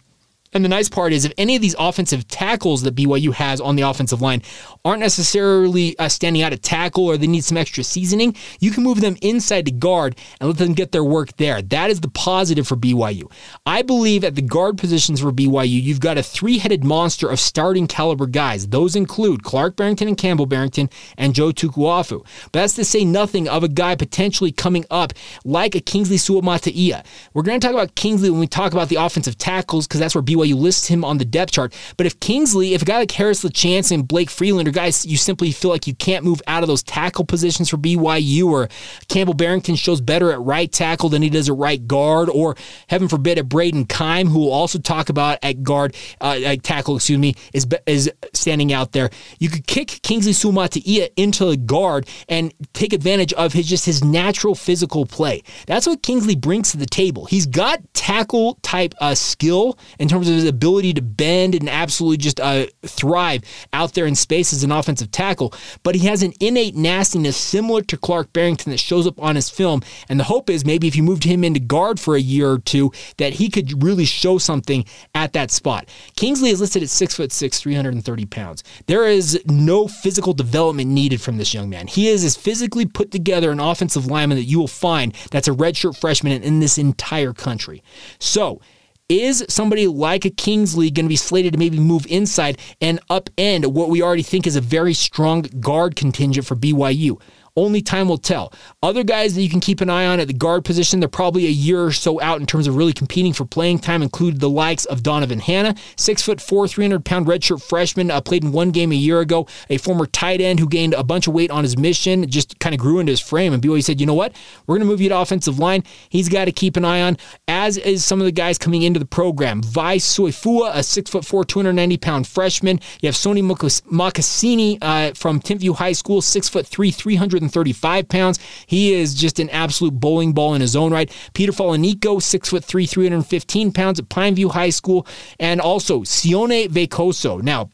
and 0.53 0.63
the 0.63 0.69
nice 0.69 0.89
part 0.89 1.13
is, 1.13 1.25
if 1.25 1.33
any 1.37 1.55
of 1.55 1.61
these 1.61 1.75
offensive 1.79 2.27
tackles 2.27 2.83
that 2.83 2.95
BYU 2.95 3.33
has 3.33 3.59
on 3.59 3.75
the 3.75 3.83
offensive 3.83 4.21
line 4.21 4.41
aren't 4.85 4.99
necessarily 4.99 5.97
uh, 5.99 6.09
standing 6.09 6.41
out 6.41 6.53
at 6.53 6.61
tackle 6.61 7.05
or 7.05 7.17
they 7.17 7.27
need 7.27 7.43
some 7.43 7.57
extra 7.57 7.83
seasoning, 7.83 8.35
you 8.59 8.71
can 8.71 8.83
move 8.83 9.01
them 9.01 9.17
inside 9.21 9.65
to 9.65 9.71
guard 9.71 10.17
and 10.39 10.49
let 10.49 10.57
them 10.57 10.73
get 10.73 10.91
their 10.91 11.03
work 11.03 11.35
there. 11.37 11.61
That 11.61 11.89
is 11.89 12.01
the 12.01 12.09
positive 12.09 12.67
for 12.67 12.75
BYU. 12.75 13.31
I 13.65 13.81
believe 13.81 14.23
at 14.23 14.35
the 14.35 14.41
guard 14.41 14.77
positions 14.77 15.21
for 15.21 15.31
BYU, 15.31 15.81
you've 15.81 15.99
got 15.99 16.17
a 16.17 16.23
three 16.23 16.57
headed 16.57 16.83
monster 16.83 17.29
of 17.29 17.39
starting 17.39 17.87
caliber 17.87 18.27
guys. 18.27 18.67
Those 18.67 18.95
include 18.95 19.43
Clark 19.43 19.75
Barrington 19.75 20.07
and 20.07 20.17
Campbell 20.17 20.45
Barrington 20.45 20.89
and 21.17 21.33
Joe 21.33 21.51
Tukuafu. 21.51 22.25
But 22.51 22.59
that's 22.59 22.75
to 22.75 22.85
say 22.85 23.05
nothing 23.05 23.47
of 23.47 23.63
a 23.63 23.67
guy 23.67 23.95
potentially 23.95 24.51
coming 24.51 24.85
up 24.91 25.13
like 25.45 25.75
a 25.75 25.79
Kingsley 25.79 26.17
Suamataia. 26.17 27.05
We're 27.33 27.43
going 27.43 27.59
to 27.59 27.65
talk 27.65 27.73
about 27.73 27.95
Kingsley 27.95 28.29
when 28.29 28.39
we 28.39 28.47
talk 28.47 28.73
about 28.73 28.89
the 28.89 28.95
offensive 28.97 29.37
tackles 29.37 29.87
because 29.87 29.99
that's 29.99 30.15
where 30.15 30.23
BYU 30.23 30.42
you 30.43 30.55
list 30.55 30.87
him 30.87 31.03
on 31.03 31.17
the 31.17 31.25
depth 31.25 31.53
chart. 31.53 31.73
But 31.97 32.05
if 32.05 32.19
Kingsley, 32.19 32.73
if 32.73 32.81
a 32.81 32.85
guy 32.85 32.99
like 32.99 33.11
Harris 33.11 33.43
LaChance 33.43 33.91
and 33.91 34.07
Blake 34.07 34.29
Freeland 34.29 34.67
are 34.67 34.71
guys 34.71 35.05
you 35.05 35.17
simply 35.17 35.51
feel 35.51 35.71
like 35.71 35.87
you 35.87 35.95
can't 35.95 36.23
move 36.23 36.41
out 36.47 36.63
of 36.63 36.67
those 36.67 36.83
tackle 36.83 37.25
positions 37.25 37.69
for 37.69 37.77
BYU, 37.77 38.45
or 38.45 38.69
Campbell 39.07 39.33
Barrington 39.33 39.75
shows 39.75 40.01
better 40.01 40.31
at 40.31 40.39
right 40.41 40.71
tackle 40.71 41.09
than 41.09 41.21
he 41.21 41.29
does 41.29 41.49
at 41.49 41.55
right 41.55 41.85
guard, 41.87 42.29
or 42.29 42.55
heaven 42.87 43.07
forbid 43.07 43.37
at 43.37 43.49
Braden 43.49 43.85
Keim, 43.85 44.27
who 44.27 44.39
we'll 44.39 44.51
also 44.51 44.79
talk 44.79 45.09
about 45.09 45.39
at 45.43 45.63
guard, 45.63 45.95
uh, 46.21 46.39
at 46.45 46.63
tackle, 46.63 46.95
excuse 46.95 47.19
me, 47.19 47.35
is 47.53 47.67
is 47.85 48.11
standing 48.33 48.73
out 48.73 48.91
there. 48.91 49.09
You 49.39 49.49
could 49.49 49.67
kick 49.67 49.99
Kingsley 50.03 50.33
Suamataia 50.33 51.09
into 51.15 51.45
the 51.45 51.57
guard 51.57 52.07
and 52.29 52.53
take 52.73 52.93
advantage 52.93 53.33
of 53.33 53.53
his 53.53 53.67
just 53.67 53.85
his 53.85 54.03
natural 54.03 54.55
physical 54.55 55.05
play. 55.05 55.43
That's 55.67 55.87
what 55.87 56.03
Kingsley 56.03 56.35
brings 56.35 56.71
to 56.71 56.77
the 56.77 56.85
table. 56.85 57.25
He's 57.25 57.45
got 57.45 57.81
tackle 57.93 58.59
type 58.61 58.93
uh, 58.99 59.15
skill 59.15 59.77
in 59.99 60.07
terms 60.07 60.29
of 60.29 60.32
his 60.35 60.47
ability 60.47 60.93
to 60.93 61.01
bend 61.01 61.55
and 61.55 61.69
absolutely 61.69 62.17
just 62.17 62.39
uh, 62.39 62.65
thrive 62.85 63.43
out 63.71 63.93
there 63.93 64.05
in 64.05 64.15
space 64.15 64.53
as 64.53 64.63
an 64.63 64.71
offensive 64.71 65.11
tackle. 65.11 65.53
But 65.83 65.95
he 65.95 66.07
has 66.07 66.23
an 66.23 66.33
innate 66.39 66.75
nastiness 66.75 67.37
similar 67.37 67.81
to 67.83 67.97
Clark 67.97 68.33
Barrington 68.33 68.71
that 68.71 68.79
shows 68.79 69.07
up 69.07 69.21
on 69.21 69.35
his 69.35 69.49
film. 69.49 69.81
And 70.09 70.19
the 70.19 70.25
hope 70.25 70.49
is 70.49 70.65
maybe 70.65 70.87
if 70.87 70.95
you 70.95 71.03
moved 71.03 71.23
him 71.23 71.43
into 71.43 71.59
guard 71.59 71.99
for 71.99 72.15
a 72.15 72.21
year 72.21 72.51
or 72.51 72.59
two, 72.59 72.91
that 73.17 73.33
he 73.33 73.49
could 73.49 73.83
really 73.83 74.05
show 74.05 74.37
something 74.37 74.85
at 75.15 75.33
that 75.33 75.51
spot. 75.51 75.87
Kingsley 76.15 76.49
is 76.49 76.61
listed 76.61 76.83
at 76.83 76.89
six 76.89 77.15
foot 77.15 77.31
six, 77.31 77.59
330 77.59 78.25
pounds. 78.25 78.63
There 78.87 79.07
is 79.07 79.41
no 79.45 79.87
physical 79.87 80.33
development 80.33 80.89
needed 80.89 81.21
from 81.21 81.37
this 81.37 81.53
young 81.53 81.69
man. 81.69 81.87
He 81.87 82.07
is 82.07 82.23
as 82.23 82.35
physically 82.35 82.85
put 82.85 83.11
together 83.11 83.51
an 83.51 83.59
offensive 83.59 84.07
lineman 84.07 84.37
that 84.37 84.45
you 84.45 84.59
will 84.59 84.67
find 84.67 85.13
that's 85.31 85.47
a 85.47 85.51
redshirt 85.51 85.97
freshman 85.97 86.43
in 86.43 86.59
this 86.59 86.77
entire 86.77 87.33
country. 87.33 87.83
So 88.19 88.61
is 89.09 89.45
somebody 89.49 89.87
like 89.87 90.25
a 90.25 90.29
Kingsley 90.29 90.89
going 90.89 91.05
to 91.05 91.09
be 91.09 91.15
slated 91.15 91.53
to 91.53 91.59
maybe 91.59 91.79
move 91.79 92.05
inside 92.07 92.59
and 92.81 92.99
upend 93.09 93.67
what 93.67 93.89
we 93.89 94.01
already 94.01 94.23
think 94.23 94.47
is 94.47 94.55
a 94.55 94.61
very 94.61 94.93
strong 94.93 95.41
guard 95.59 95.95
contingent 95.95 96.47
for 96.47 96.55
BYU? 96.55 97.19
Only 97.55 97.83
time 97.83 98.07
will 98.07 98.17
tell. 98.17 98.51
Other 98.81 99.03
guys 99.03 99.35
that 99.35 99.41
you 99.43 99.49
can 99.49 99.59
keep 99.59 99.79
an 99.79 99.89
eye 99.89 100.07
on 100.07 100.19
at 100.19 100.27
the 100.27 100.33
guard 100.33 100.65
position, 100.65 100.99
they're 100.99 101.07
probably 101.07 101.45
a 101.45 101.51
year 101.51 101.85
or 101.85 101.91
so 101.91 102.19
out 102.19 102.39
in 102.39 102.47
terms 102.47 102.65
of 102.65 102.75
really 102.75 102.93
competing 102.93 103.31
for 103.31 103.45
playing 103.45 103.77
time, 103.77 104.01
include 104.01 104.39
the 104.39 104.49
likes 104.49 104.85
of 104.85 105.03
Donovan 105.03 105.39
Hanna, 105.39 105.75
six 105.95 106.23
foot 106.23 106.41
four, 106.41 106.67
300 106.67 107.05
pound 107.05 107.27
redshirt 107.27 107.61
freshman, 107.61 108.09
uh, 108.09 108.21
played 108.21 108.43
in 108.43 108.51
one 108.51 108.71
game 108.71 108.91
a 108.91 108.95
year 108.95 109.19
ago, 109.19 109.45
a 109.69 109.77
former 109.77 110.07
tight 110.07 110.41
end 110.41 110.59
who 110.59 110.67
gained 110.67 110.95
a 110.95 111.03
bunch 111.03 111.27
of 111.27 111.35
weight 111.35 111.51
on 111.51 111.63
his 111.63 111.77
mission, 111.77 112.27
just 112.27 112.57
kind 112.57 112.73
of 112.73 112.81
grew 112.81 112.97
into 112.97 113.11
his 113.11 113.19
frame. 113.19 113.53
And 113.53 113.61
BYU 113.61 113.83
said, 113.83 114.01
you 114.01 114.07
know 114.07 114.15
what? 114.15 114.35
We're 114.65 114.77
going 114.77 114.87
to 114.87 114.91
move 114.91 115.01
you 115.01 115.09
to 115.09 115.19
offensive 115.19 115.59
line. 115.59 115.83
He's 116.09 116.29
got 116.29 116.45
to 116.45 116.51
keep 116.51 116.75
an 116.75 116.85
eye 116.85 117.03
on, 117.03 117.17
as 117.47 117.77
is 117.77 118.03
some 118.03 118.19
of 118.19 118.25
the 118.25 118.31
guys 118.31 118.57
coming 118.57 118.81
into 118.81 118.99
the 118.99 119.05
program. 119.05 119.61
Vai 119.61 119.97
Soifua, 119.97 120.71
a 120.73 120.81
six 120.81 121.11
foot 121.11 121.23
four, 121.23 121.45
290 121.45 121.97
pound 121.97 122.27
freshman. 122.27 122.79
You 123.01 123.07
have 123.07 123.15
Sony 123.15 123.43
Makasini 123.43 124.79
uh, 124.81 125.13
from 125.13 125.39
Timpview 125.39 125.75
High 125.75 125.91
School, 125.91 126.19
six 126.19 126.49
foot 126.49 126.65
three, 126.65 126.89
300 126.89 127.42
135 127.43 128.07
pounds. 128.07 128.39
He 128.65 128.93
is 128.93 129.13
just 129.13 129.39
an 129.39 129.49
absolute 129.49 129.99
bowling 129.99 130.33
ball 130.33 130.53
in 130.53 130.61
his 130.61 130.75
own 130.75 130.91
right. 130.91 131.11
Peter 131.33 131.51
Falanico, 131.51 132.21
six 132.21 132.49
foot 132.49 132.63
three, 132.63 132.85
315 132.85 133.71
pounds 133.71 133.99
at 133.99 134.09
Pineview 134.09 134.51
High 134.51 134.69
School, 134.69 135.05
and 135.39 135.61
also 135.61 136.01
Sione 136.01 136.67
Veikoso. 136.67 137.41
Now, 137.41 137.69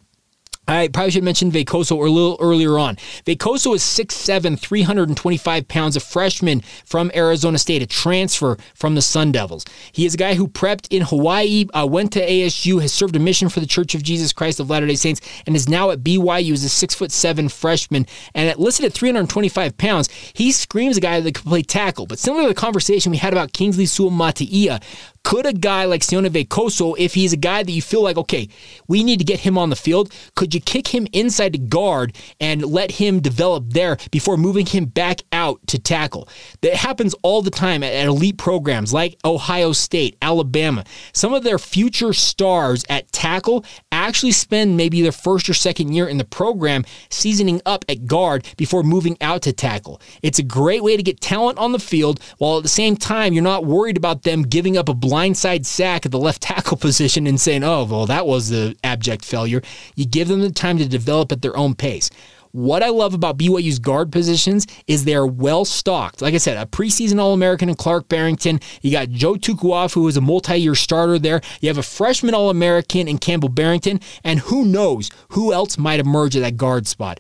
I 0.69 0.88
probably 0.88 1.10
should 1.10 1.23
mention 1.23 1.51
Veikoso 1.51 1.97
a 1.97 2.10
little 2.10 2.38
earlier 2.39 2.77
on. 2.77 2.95
Veikoso 3.25 3.73
is 3.73 3.82
6'7, 3.82 4.60
325 4.60 5.67
pounds, 5.67 5.95
a 5.95 5.99
freshman 5.99 6.62
from 6.86 7.12
Arizona 7.15 7.58
State, 7.58 7.82
a 7.82 7.88
transfer 7.88 8.55
from 8.75 8.93
the 8.93 9.01
Sun 9.01 9.32
Devils. 9.32 9.65
He 9.91 10.05
is 10.05 10.13
a 10.13 10.17
guy 10.17 10.36
who 10.36 10.47
prepped 10.47 10.88
in 10.95 11.01
Hawaii, 11.01 11.65
uh, 11.73 11.88
went 11.88 12.13
to 12.13 12.21
ASU, 12.21 12.79
has 12.84 12.93
served 12.93 13.15
a 13.15 13.19
mission 13.19 13.49
for 13.49 13.62
the 13.62 13.65
Church 13.65 13.95
of 13.95 14.03
Jesus 14.03 14.32
Christ 14.32 14.60
of 14.60 14.69
Latter 14.69 14.86
day 14.86 14.95
Saints, 14.95 15.21
and 15.47 15.55
is 15.55 15.67
now 15.67 15.89
at 15.89 16.03
BYU 16.03 16.53
as 16.53 16.63
a 16.63 16.67
6'7 16.67 17.51
freshman. 17.51 18.05
And 18.36 18.47
at, 18.47 18.60
listed 18.60 18.86
at 18.86 18.93
325 18.93 19.75
pounds, 19.75 20.10
he 20.34 20.51
screams 20.51 20.97
a 20.97 21.01
guy 21.01 21.19
that 21.19 21.34
can 21.34 21.49
play 21.49 21.63
tackle. 21.63 22.05
But 22.05 22.19
similar 22.19 22.43
to 22.43 22.49
the 22.49 22.53
conversation 22.53 23.12
we 23.12 23.17
had 23.17 23.34
about 23.34 23.53
Kingsley 23.53 23.86
Suamataia, 23.86 24.84
could 25.23 25.45
a 25.45 25.53
guy 25.53 25.86
like 25.86 26.01
Sione 26.01 26.29
Veikoso, 26.29 26.95
if 26.97 27.13
he's 27.13 27.34
a 27.34 27.38
guy 27.38 27.63
that 27.63 27.71
you 27.71 27.82
feel 27.82 28.03
like, 28.03 28.17
okay, 28.17 28.49
we 28.88 29.03
need 29.03 29.19
to 29.19 29.25
get 29.25 29.39
him 29.39 29.58
on 29.58 29.69
the 29.69 29.75
field, 29.75 30.13
could 30.36 30.53
you 30.53 30.62
kick 30.62 30.88
him 30.88 31.08
inside 31.13 31.53
to 31.53 31.60
guard 31.60 32.15
and 32.39 32.63
let 32.63 32.91
him 32.91 33.19
develop 33.19 33.65
there 33.69 33.97
before 34.12 34.38
moving 34.38 34.65
him 34.65 34.86
back 34.86 35.21
out 35.32 35.60
to 35.67 35.79
tackle? 35.79 36.27
That 36.62 36.75
happens 36.75 37.13
all 37.21 37.41
the 37.41 37.51
time 37.51 37.84
at, 37.84 37.93
at 37.93 38.08
elite 38.08 38.38
programs 38.38 38.93
like 38.93 39.17
Ohio 39.25 39.71
State, 39.71 40.17
Alabama. 40.21 40.84
Some 41.13 41.34
of 41.34 41.43
their 41.43 41.60
future 41.60 42.13
stars 42.13 42.86
at 42.89 43.12
tackle 43.12 43.65
actually 43.91 44.32
spend 44.32 44.77
maybe 44.77 45.01
their 45.01 45.12
first 45.12 45.49
or 45.49 45.53
second 45.53 45.93
year 45.93 46.08
in 46.08 46.17
the 46.17 46.25
program 46.25 46.86
seasoning 47.10 47.62
up 47.65 47.86
at 47.89 48.05
guard 48.05 48.47
before 48.58 48.84
moving 48.84 49.17
out 49.21 49.41
to 49.43 49.53
tackle. 49.53 50.01
It's 50.21 50.39
a 50.39 50.43
great 50.43 50.84
way 50.84 50.97
to 50.97 51.03
get 51.03 51.21
talent 51.21 51.58
on 51.58 51.71
the 51.71 51.79
field 51.79 52.19
while 52.38 52.58
at 52.58 52.63
the 52.63 52.69
same 52.69 52.95
time 52.95 53.34
you're 53.34 53.43
not 53.43 53.65
worried 53.65 53.97
about 53.97 54.23
them 54.23 54.43
giving 54.43 54.77
up 54.77 54.89
a 54.89 54.93
blindside 55.09 55.65
sack 55.65 56.05
at 56.05 56.11
the 56.11 56.19
left 56.19 56.41
tackle 56.49 56.77
position 56.77 57.27
and 57.27 57.39
saying, 57.39 57.63
oh, 57.63 57.85
well, 57.85 58.05
that 58.05 58.25
was 58.25 58.49
the 58.49 58.75
abject 58.83 59.25
failure. 59.25 59.61
You 59.95 60.05
give 60.05 60.27
them 60.27 60.41
the 60.41 60.51
time 60.51 60.77
to 60.77 60.87
develop 60.87 61.31
at 61.31 61.41
their 61.41 61.55
own 61.57 61.75
pace. 61.75 62.09
What 62.51 62.81
I 62.81 62.89
love 62.89 63.13
about 63.13 63.37
BYU's 63.37 63.77
guard 63.77 64.11
positions 64.11 64.65
is 64.87 65.05
they're 65.05 65.25
well 65.25 65.65
stocked. 65.65 66.21
Like 66.21 66.33
I 66.33 66.37
said, 66.37 66.57
a 66.57 66.65
preseason 66.65 67.19
All 67.19 67.33
American 67.33 67.69
in 67.69 67.75
Clark 67.75 68.09
Barrington. 68.09 68.59
You 68.81 68.91
got 68.91 69.09
Joe 69.09 69.35
Tukuafu, 69.35 69.93
who 69.93 70.07
is 70.07 70.17
a 70.17 70.21
multi 70.21 70.57
year 70.57 70.73
starter 70.73 71.19
there. 71.19 71.41
You 71.61 71.69
have 71.69 71.77
a 71.77 71.83
freshman 71.83 72.33
All 72.33 72.49
American 72.49 73.07
in 73.07 73.19
Campbell 73.19 73.49
Barrington. 73.49 73.99
And 74.23 74.39
who 74.39 74.65
knows 74.65 75.11
who 75.29 75.53
else 75.53 75.77
might 75.77 75.99
emerge 75.99 76.35
at 76.35 76.41
that 76.41 76.57
guard 76.57 76.87
spot. 76.87 77.19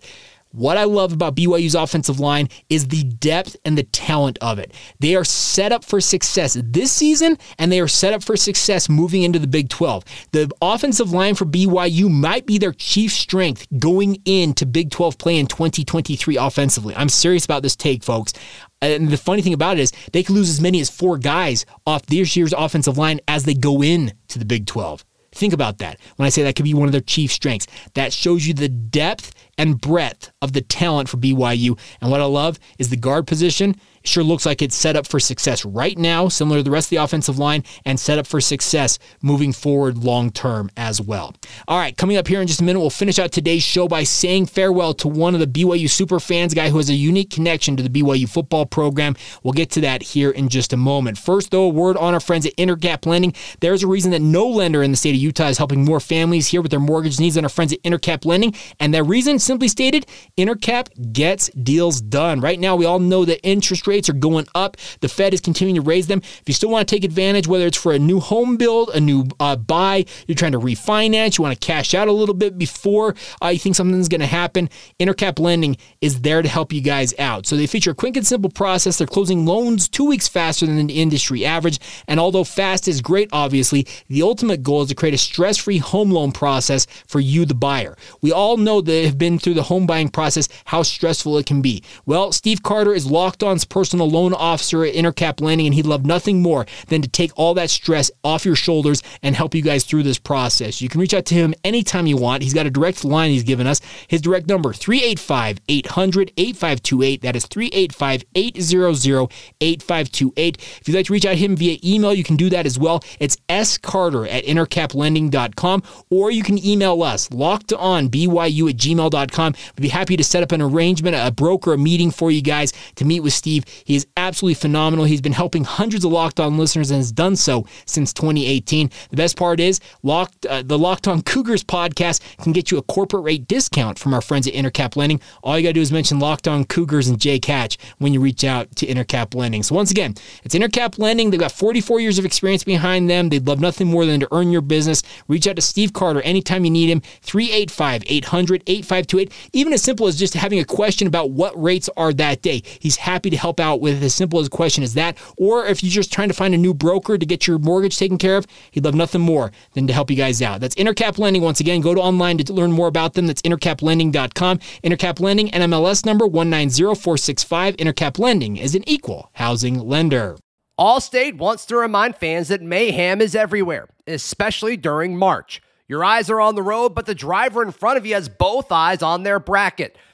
What 0.51 0.77
I 0.77 0.85
love 0.85 1.13
about 1.13 1.35
BYU's 1.35 1.75
offensive 1.75 2.19
line 2.19 2.49
is 2.69 2.87
the 2.87 3.03
depth 3.03 3.55
and 3.65 3.77
the 3.77 3.83
talent 3.83 4.39
of 4.41 4.57
it. 4.57 4.73
They 4.99 5.15
are 5.15 5.23
set 5.23 5.71
up 5.71 5.85
for 5.85 6.01
success 6.01 6.57
this 6.59 6.91
season, 6.91 7.37
and 7.59 7.71
they 7.71 7.79
are 7.79 7.87
set 7.87 8.13
up 8.13 8.23
for 8.23 8.35
success 8.35 8.89
moving 8.89 9.21
into 9.21 9.37
the 9.37 9.45
Big 9.45 9.69
12. 9.69 10.03
The 10.31 10.49
offensive 10.59 11.11
line 11.11 11.35
for 11.35 11.45
BYU 11.45 12.09
might 12.09 12.47
be 12.47 12.57
their 12.57 12.73
chief 12.73 13.11
strength 13.11 13.67
going 13.77 14.23
into 14.25 14.65
Big 14.65 14.89
12 14.89 15.19
play 15.19 15.37
in 15.37 15.45
2023 15.45 16.37
offensively. 16.37 16.95
I'm 16.95 17.09
serious 17.09 17.45
about 17.45 17.61
this 17.61 17.75
take, 17.75 18.03
folks. 18.03 18.33
And 18.81 19.09
the 19.09 19.17
funny 19.17 19.43
thing 19.43 19.53
about 19.53 19.77
it 19.77 19.81
is 19.81 19.91
they 20.13 20.23
could 20.23 20.35
lose 20.35 20.49
as 20.49 20.61
many 20.61 20.79
as 20.79 20.89
four 20.89 21.19
guys 21.19 21.67
off 21.85 22.07
this 22.07 22.35
year's 22.35 22.53
offensive 22.53 22.97
line 22.97 23.19
as 23.27 23.43
they 23.43 23.53
go 23.53 23.83
in 23.83 24.13
to 24.29 24.39
the 24.39 24.45
Big 24.45 24.65
12. 24.65 25.05
Think 25.31 25.53
about 25.53 25.77
that. 25.77 25.99
When 26.15 26.25
I 26.25 26.29
say 26.29 26.43
that 26.43 26.55
could 26.55 26.65
be 26.65 26.73
one 26.73 26.87
of 26.87 26.91
their 26.91 27.01
chief 27.01 27.31
strengths, 27.31 27.67
that 27.93 28.13
shows 28.13 28.47
you 28.47 28.53
the 28.53 28.69
depth 28.69 29.33
and 29.59 29.79
breadth 29.79 30.31
of 30.41 30.53
the 30.53 30.61
talent 30.61 31.09
for 31.09 31.17
BYU. 31.17 31.77
And 32.01 32.09
what 32.09 32.21
I 32.21 32.25
love 32.25 32.57
is 32.79 32.89
the 32.89 32.97
guard 32.97 33.27
position 33.27 33.75
sure 34.09 34.23
looks 34.23 34.45
like 34.45 34.61
it's 34.61 34.75
set 34.75 34.95
up 34.95 35.07
for 35.07 35.19
success 35.19 35.63
right 35.63 35.97
now, 35.97 36.27
similar 36.27 36.59
to 36.59 36.63
the 36.63 36.71
rest 36.71 36.87
of 36.87 36.89
the 36.91 36.97
offensive 36.97 37.39
line, 37.39 37.63
and 37.85 37.99
set 37.99 38.17
up 38.17 38.27
for 38.27 38.41
success 38.41 38.99
moving 39.21 39.53
forward 39.53 39.97
long 39.97 40.31
term 40.31 40.69
as 40.75 41.01
well. 41.01 41.33
All 41.67 41.77
right, 41.77 41.95
coming 41.95 42.17
up 42.17 42.27
here 42.27 42.41
in 42.41 42.47
just 42.47 42.61
a 42.61 42.63
minute, 42.63 42.79
we'll 42.79 42.89
finish 42.89 43.19
out 43.19 43.31
today's 43.31 43.63
show 43.63 43.87
by 43.87 44.03
saying 44.03 44.47
farewell 44.47 44.93
to 44.95 45.07
one 45.07 45.33
of 45.33 45.39
the 45.39 45.47
BYU 45.47 45.89
super 45.89 46.19
fans, 46.19 46.53
guy 46.53 46.69
who 46.69 46.77
has 46.77 46.89
a 46.89 46.93
unique 46.93 47.29
connection 47.29 47.77
to 47.77 47.83
the 47.83 47.89
BYU 47.89 48.27
football 48.27 48.65
program. 48.65 49.15
We'll 49.43 49.53
get 49.53 49.69
to 49.71 49.81
that 49.81 50.01
here 50.01 50.31
in 50.31 50.49
just 50.49 50.73
a 50.73 50.77
moment. 50.77 51.17
First, 51.17 51.51
though, 51.51 51.63
a 51.63 51.69
word 51.69 51.97
on 51.97 52.13
our 52.13 52.19
friends 52.19 52.45
at 52.45 52.55
Intercap 52.55 53.05
Lending. 53.05 53.33
There's 53.59 53.83
a 53.83 53.87
reason 53.87 54.11
that 54.11 54.21
no 54.21 54.47
lender 54.47 54.83
in 54.83 54.91
the 54.91 54.97
state 54.97 55.15
of 55.15 55.21
Utah 55.21 55.47
is 55.47 55.57
helping 55.57 55.85
more 55.85 55.99
families 55.99 56.47
here 56.47 56.61
with 56.61 56.71
their 56.71 56.79
mortgage 56.79 57.19
needs 57.19 57.35
than 57.35 57.45
our 57.45 57.49
friends 57.49 57.73
at 57.73 57.81
Intercap 57.83 58.25
Lending. 58.25 58.55
And 58.79 58.93
that 58.93 59.03
reason, 59.03 59.39
simply 59.39 59.67
stated, 59.67 60.05
Intercap 60.37 61.13
gets 61.13 61.49
deals 61.49 62.01
done. 62.01 62.39
Right 62.39 62.59
now, 62.59 62.75
we 62.75 62.85
all 62.85 62.99
know 62.99 63.25
that 63.25 63.45
interest 63.45 63.87
rates 63.87 63.98
are 64.07 64.13
going 64.13 64.47
up. 64.55 64.77
The 65.01 65.09
Fed 65.09 65.33
is 65.33 65.41
continuing 65.41 65.75
to 65.75 65.81
raise 65.81 66.07
them. 66.07 66.19
If 66.19 66.43
you 66.45 66.53
still 66.53 66.69
want 66.69 66.87
to 66.87 66.95
take 66.95 67.03
advantage, 67.03 67.47
whether 67.47 67.67
it's 67.67 67.77
for 67.77 67.91
a 67.91 67.99
new 67.99 68.19
home 68.19 68.55
build, 68.55 68.91
a 68.91 68.99
new 68.99 69.27
uh, 69.39 69.55
buy, 69.55 70.05
you're 70.27 70.35
trying 70.35 70.53
to 70.53 70.59
refinance, 70.59 71.37
you 71.37 71.43
want 71.43 71.59
to 71.59 71.65
cash 71.65 71.93
out 71.93 72.07
a 72.07 72.11
little 72.13 72.35
bit 72.35 72.57
before 72.57 73.15
uh, 73.43 73.47
you 73.47 73.59
think 73.59 73.75
something's 73.75 74.07
going 74.07 74.21
to 74.21 74.27
happen, 74.27 74.69
Intercap 74.99 75.39
Lending 75.39 75.75
is 76.01 76.21
there 76.21 76.41
to 76.41 76.47
help 76.47 76.71
you 76.71 76.81
guys 76.81 77.13
out. 77.19 77.45
So 77.45 77.55
they 77.55 77.67
feature 77.67 77.91
a 77.91 77.95
quick 77.95 78.15
and 78.15 78.25
simple 78.25 78.51
process. 78.51 78.97
They're 78.97 79.07
closing 79.07 79.45
loans 79.45 79.89
two 79.89 80.05
weeks 80.05 80.27
faster 80.27 80.65
than 80.65 80.87
the 80.87 81.01
industry 81.01 81.45
average. 81.45 81.79
And 82.07 82.19
although 82.19 82.43
fast 82.43 82.87
is 82.87 83.01
great, 83.01 83.29
obviously, 83.31 83.87
the 84.07 84.21
ultimate 84.21 84.63
goal 84.63 84.83
is 84.83 84.89
to 84.89 84.95
create 84.95 85.13
a 85.15 85.17
stress 85.17 85.57
free 85.57 85.77
home 85.79 86.11
loan 86.11 86.31
process 86.31 86.85
for 87.07 87.19
you, 87.19 87.45
the 87.45 87.55
buyer. 87.55 87.97
We 88.21 88.31
all 88.31 88.57
know 88.57 88.81
that 88.81 89.05
have 89.05 89.17
been 89.17 89.39
through 89.39 89.55
the 89.55 89.63
home 89.63 89.87
buying 89.87 90.09
process 90.09 90.47
how 90.65 90.83
stressful 90.83 91.37
it 91.37 91.45
can 91.45 91.61
be. 91.61 91.83
Well, 92.05 92.31
Steve 92.31 92.63
Carter 92.63 92.93
is 92.93 93.09
locked 93.09 93.43
on's 93.43 93.65
personal 93.79 94.09
loan 94.09 94.33
officer 94.33 94.83
at 94.83 94.93
Intercap 94.93 95.39
Lending, 95.39 95.67
and 95.67 95.73
he'd 95.73 95.85
love 95.85 96.05
nothing 96.05 96.41
more 96.41 96.65
than 96.89 97.01
to 97.01 97.07
take 97.07 97.31
all 97.37 97.53
that 97.53 97.69
stress 97.69 98.11
off 98.25 98.43
your 98.43 98.57
shoulders 98.57 99.01
and 99.23 99.37
help 99.37 99.55
you 99.55 99.61
guys 99.61 99.85
through 99.85 100.03
this 100.03 100.19
process. 100.19 100.81
You 100.81 100.89
can 100.89 100.99
reach 100.99 101.13
out 101.13 101.23
to 101.27 101.33
him 101.33 101.53
anytime 101.63 102.07
you 102.07 102.17
want. 102.17 102.43
He's 102.43 102.53
got 102.53 102.65
a 102.65 102.69
direct 102.69 103.05
line 103.05 103.31
he's 103.31 103.43
given 103.43 103.67
us. 103.67 103.79
His 104.09 104.19
direct 104.19 104.49
number 104.49 104.73
385 104.73 105.59
800 105.69 106.33
8528. 106.35 107.21
That 107.21 107.37
is 107.37 107.45
385 107.45 108.25
800 108.35 109.31
8528. 109.61 110.57
If 110.57 110.87
you'd 110.89 110.95
like 110.95 111.05
to 111.05 111.13
reach 111.13 111.25
out 111.25 111.31
to 111.31 111.37
him 111.37 111.55
via 111.55 111.77
email, 111.81 112.13
you 112.13 112.25
can 112.25 112.35
do 112.35 112.49
that 112.49 112.65
as 112.65 112.77
well. 112.77 113.01
It's 113.21 113.37
scarter 113.63 114.27
at 114.27 114.43
intercaplending.com, 114.43 115.83
or 116.09 116.31
you 116.31 116.43
can 116.43 116.65
email 116.65 117.01
us 117.01 117.31
locked 117.31 117.71
on 117.71 118.09
byu 118.09 118.69
at 118.69 118.75
gmail.com. 118.75 119.53
We'd 119.77 119.81
be 119.81 119.87
happy 119.87 120.17
to 120.17 120.23
set 120.25 120.43
up 120.43 120.51
an 120.51 120.61
arrangement, 120.61 121.15
a 121.15 121.31
broker, 121.31 121.71
a 121.71 121.77
meeting 121.77 122.11
for 122.11 122.29
you 122.29 122.41
guys 122.41 122.73
to 122.95 123.05
meet 123.05 123.21
with 123.21 123.31
Steve. 123.31 123.63
He 123.83 123.95
is 123.95 124.07
absolutely 124.17 124.55
phenomenal. 124.55 125.05
He's 125.05 125.21
been 125.21 125.33
helping 125.33 125.63
hundreds 125.63 126.05
of 126.05 126.11
Locked 126.11 126.39
On 126.39 126.57
listeners 126.57 126.91
and 126.91 126.97
has 126.97 127.11
done 127.11 127.35
so 127.35 127.65
since 127.85 128.13
2018. 128.13 128.89
The 129.09 129.17
best 129.17 129.37
part 129.37 129.59
is 129.59 129.79
Locked 130.03 130.45
uh, 130.45 130.63
the 130.63 130.77
Locked 130.77 131.07
On 131.07 131.21
Cougars 131.21 131.63
podcast 131.63 132.21
can 132.41 132.51
get 132.51 132.71
you 132.71 132.77
a 132.77 132.81
corporate 132.83 133.23
rate 133.23 133.47
discount 133.47 133.99
from 133.99 134.13
our 134.13 134.21
friends 134.21 134.47
at 134.47 134.53
Intercap 134.53 134.95
Lending. 134.95 135.21
All 135.43 135.57
you 135.57 135.63
got 135.63 135.69
to 135.69 135.73
do 135.73 135.81
is 135.81 135.91
mention 135.91 136.19
Locked 136.19 136.47
On 136.47 136.65
Cougars 136.65 137.07
and 137.07 137.19
Jake 137.19 137.45
Hatch 137.45 137.77
when 137.97 138.13
you 138.13 138.19
reach 138.19 138.43
out 138.43 138.75
to 138.77 138.85
Intercap 138.85 139.35
Lending. 139.35 139.63
So 139.63 139.75
once 139.75 139.91
again, 139.91 140.15
it's 140.43 140.55
Intercap 140.55 140.97
Lending. 140.97 141.31
They've 141.31 141.39
got 141.39 141.51
44 141.51 141.99
years 141.99 142.19
of 142.19 142.25
experience 142.25 142.63
behind 142.63 143.09
them. 143.09 143.29
They'd 143.29 143.47
love 143.47 143.59
nothing 143.59 143.87
more 143.87 144.05
than 144.05 144.19
to 144.21 144.27
earn 144.31 144.51
your 144.51 144.61
business. 144.61 145.03
Reach 145.27 145.47
out 145.47 145.55
to 145.55 145.61
Steve 145.61 145.93
Carter 145.93 146.21
anytime 146.21 146.65
you 146.65 146.71
need 146.71 146.89
him. 146.89 147.01
385 147.21 148.03
800 148.05 148.63
8528. 148.67 149.49
Even 149.53 149.73
as 149.73 149.81
simple 149.81 150.07
as 150.07 150.17
just 150.17 150.33
having 150.33 150.59
a 150.59 150.65
question 150.65 151.07
about 151.07 151.31
what 151.31 151.61
rates 151.61 151.89
are 151.97 152.13
that 152.13 152.41
day. 152.41 152.61
He's 152.79 152.97
happy 152.97 153.29
to 153.29 153.37
help 153.37 153.58
out 153.59 153.81
with 153.81 154.01
as 154.03 154.13
simple 154.13 154.39
as 154.39 154.47
a 154.47 154.49
question 154.49 154.83
as 154.83 154.93
that. 154.93 155.17
Or 155.37 155.65
if 155.65 155.83
you're 155.83 155.91
just 155.91 156.11
trying 156.11 156.29
to 156.29 156.33
find 156.33 156.53
a 156.53 156.57
new 156.57 156.73
broker 156.73 157.17
to 157.17 157.25
get 157.25 157.47
your 157.47 157.59
mortgage 157.59 157.97
taken 157.97 158.17
care 158.17 158.37
of, 158.37 158.45
he'd 158.71 158.85
love 158.85 158.95
nothing 158.95 159.21
more 159.21 159.51
than 159.73 159.87
to 159.87 159.93
help 159.93 160.09
you 160.09 160.15
guys 160.15 160.41
out. 160.41 160.61
That's 160.61 160.75
Intercap 160.75 161.17
Lending. 161.17 161.41
Once 161.41 161.59
again, 161.59 161.81
go 161.81 161.93
to 161.93 162.01
online 162.01 162.37
to 162.37 162.53
learn 162.53 162.71
more 162.71 162.87
about 162.87 163.13
them. 163.13 163.27
That's 163.27 163.41
intercaplending.com. 163.41 164.59
Intercap 164.83 165.19
Lending, 165.19 165.49
NMLS 165.49 166.05
number 166.05 166.25
190465. 166.25 167.77
Intercap 167.77 168.19
Lending 168.19 168.57
is 168.57 168.75
an 168.75 168.87
equal 168.87 169.29
housing 169.33 169.79
lender. 169.79 170.37
Allstate 170.79 171.37
wants 171.37 171.65
to 171.65 171.75
remind 171.75 172.15
fans 172.15 172.47
that 172.47 172.61
mayhem 172.61 173.19
is 173.19 173.35
everywhere, 173.35 173.89
especially 174.07 174.77
during 174.77 175.17
March. 175.17 175.61
Your 175.89 176.05
eyes 176.05 176.29
are 176.29 176.39
on 176.39 176.55
the 176.55 176.61
road, 176.61 176.95
but 176.95 177.05
the 177.05 177.15
driver 177.15 177.63
in 177.63 177.71
front 177.71 177.97
of 177.97 178.05
you 178.05 178.13
has 178.13 178.29
both 178.29 178.71
eyes 178.71 179.01
on 179.01 179.23
their 179.23 179.39
bracket. 179.39 179.97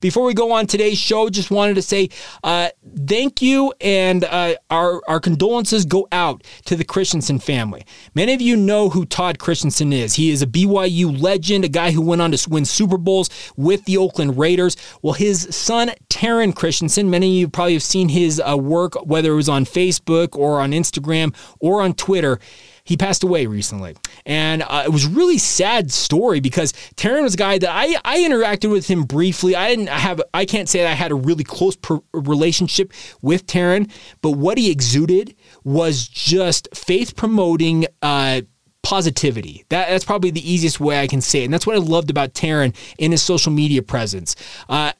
Before 0.00 0.24
we 0.24 0.34
go 0.34 0.52
on 0.52 0.66
today's 0.66 0.98
show, 0.98 1.30
just 1.30 1.50
wanted 1.50 1.74
to 1.74 1.82
say 1.82 2.10
uh, 2.42 2.68
thank 3.06 3.40
you 3.40 3.72
and 3.80 4.24
uh, 4.24 4.56
our, 4.68 5.00
our 5.08 5.18
condolences 5.18 5.86
go 5.86 6.06
out 6.12 6.44
to 6.66 6.76
the 6.76 6.84
Christensen 6.84 7.38
family. 7.38 7.86
Many 8.14 8.34
of 8.34 8.42
you 8.42 8.56
know 8.56 8.90
who 8.90 9.06
Todd 9.06 9.38
Christensen 9.38 9.94
is. 9.94 10.14
He 10.14 10.30
is 10.30 10.42
a 10.42 10.46
BYU 10.46 11.18
legend, 11.18 11.64
a 11.64 11.68
guy 11.68 11.92
who 11.92 12.02
went 12.02 12.20
on 12.20 12.32
to 12.32 12.50
win 12.50 12.66
Super 12.66 12.98
Bowls 12.98 13.30
with 13.56 13.84
the 13.86 13.96
Oakland 13.96 14.36
Raiders. 14.36 14.76
Well, 15.00 15.14
his 15.14 15.48
son, 15.50 15.92
Teren 16.10 16.54
Christensen, 16.54 17.08
many 17.08 17.28
of 17.28 17.40
you 17.40 17.48
probably 17.48 17.72
have 17.72 17.82
seen 17.82 18.10
his 18.10 18.42
uh, 18.44 18.58
work, 18.58 18.94
whether 19.06 19.32
it 19.32 19.36
was 19.36 19.48
on 19.48 19.64
Facebook 19.64 20.36
or 20.36 20.60
on 20.60 20.72
Instagram 20.72 21.34
or 21.60 21.80
on 21.80 21.94
Twitter 21.94 22.38
he 22.84 22.96
passed 22.96 23.22
away 23.24 23.46
recently. 23.46 23.96
And 24.26 24.62
uh, 24.62 24.82
it 24.84 24.90
was 24.90 25.06
really 25.06 25.38
sad 25.38 25.90
story 25.90 26.40
because 26.40 26.72
Teren 26.96 27.22
was 27.22 27.34
a 27.34 27.38
guy 27.38 27.58
that 27.58 27.70
I, 27.70 27.96
I 28.04 28.18
interacted 28.18 28.70
with 28.70 28.86
him 28.86 29.04
briefly. 29.04 29.56
I 29.56 29.70
didn't 29.70 29.88
have, 29.88 30.20
I 30.34 30.44
can't 30.44 30.68
say 30.68 30.80
that 30.80 30.90
I 30.90 30.94
had 30.94 31.10
a 31.10 31.14
really 31.14 31.44
close 31.44 31.76
per- 31.76 32.02
relationship 32.12 32.92
with 33.22 33.46
Teren, 33.46 33.90
but 34.20 34.32
what 34.32 34.58
he 34.58 34.70
exuded 34.70 35.34
was 35.64 36.06
just 36.06 36.68
faith 36.74 37.16
promoting, 37.16 37.86
uh, 38.02 38.42
positivity. 38.82 39.64
That, 39.70 39.88
that's 39.88 40.04
probably 40.04 40.30
the 40.30 40.52
easiest 40.52 40.78
way 40.78 41.00
I 41.00 41.06
can 41.06 41.22
say 41.22 41.40
it. 41.40 41.44
And 41.46 41.54
that's 41.54 41.66
what 41.66 41.76
I 41.76 41.78
loved 41.78 42.10
about 42.10 42.34
Teren 42.34 42.74
in 42.98 43.12
his 43.12 43.22
social 43.22 43.50
media 43.50 43.82
presence. 43.82 44.36
Uh, 44.68 44.92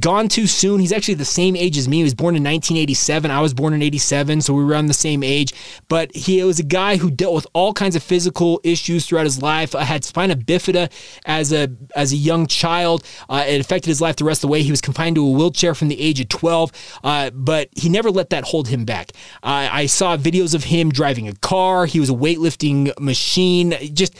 gone 0.00 0.28
too 0.28 0.46
soon. 0.46 0.80
He's 0.80 0.92
actually 0.92 1.14
the 1.14 1.24
same 1.24 1.56
age 1.56 1.76
as 1.76 1.88
me. 1.88 1.98
He 1.98 2.02
was 2.04 2.14
born 2.14 2.36
in 2.36 2.42
1987. 2.42 3.30
I 3.30 3.40
was 3.40 3.52
born 3.52 3.74
in 3.74 3.82
87, 3.82 4.40
so 4.42 4.54
we 4.54 4.62
were 4.62 4.70
around 4.70 4.86
the 4.86 4.94
same 4.94 5.22
age. 5.22 5.52
But 5.88 6.14
he 6.14 6.42
was 6.44 6.60
a 6.60 6.64
guy 6.64 6.96
who 6.96 7.10
dealt 7.10 7.34
with 7.34 7.46
all 7.54 7.72
kinds 7.72 7.96
of 7.96 8.02
physical 8.02 8.60
issues 8.62 9.06
throughout 9.06 9.24
his 9.24 9.42
life. 9.42 9.74
I 9.74 9.84
had 9.84 10.04
spina 10.04 10.36
bifida 10.36 10.90
as 11.26 11.52
a 11.52 11.68
as 11.96 12.12
a 12.12 12.16
young 12.16 12.46
child. 12.46 13.04
Uh, 13.28 13.44
it 13.46 13.60
affected 13.60 13.88
his 13.88 14.00
life 14.00 14.16
the 14.16 14.24
rest 14.24 14.38
of 14.44 14.48
the 14.48 14.52
way. 14.52 14.62
He 14.62 14.70
was 14.70 14.80
confined 14.80 15.16
to 15.16 15.26
a 15.26 15.30
wheelchair 15.30 15.74
from 15.74 15.88
the 15.88 16.00
age 16.00 16.20
of 16.20 16.28
12, 16.28 16.72
uh, 17.02 17.30
but 17.30 17.68
he 17.76 17.88
never 17.88 18.10
let 18.10 18.30
that 18.30 18.44
hold 18.44 18.68
him 18.68 18.84
back. 18.84 19.12
Uh, 19.42 19.68
I 19.70 19.86
saw 19.86 20.16
videos 20.16 20.54
of 20.54 20.64
him 20.64 20.90
driving 20.90 21.26
a 21.28 21.34
car. 21.34 21.86
He 21.86 21.98
was 21.98 22.10
a 22.10 22.14
weightlifting 22.14 22.98
machine. 23.00 23.74
Just 23.92 24.16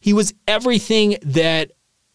he 0.00 0.12
was 0.12 0.34
everything 0.48 1.16
that 1.22 1.72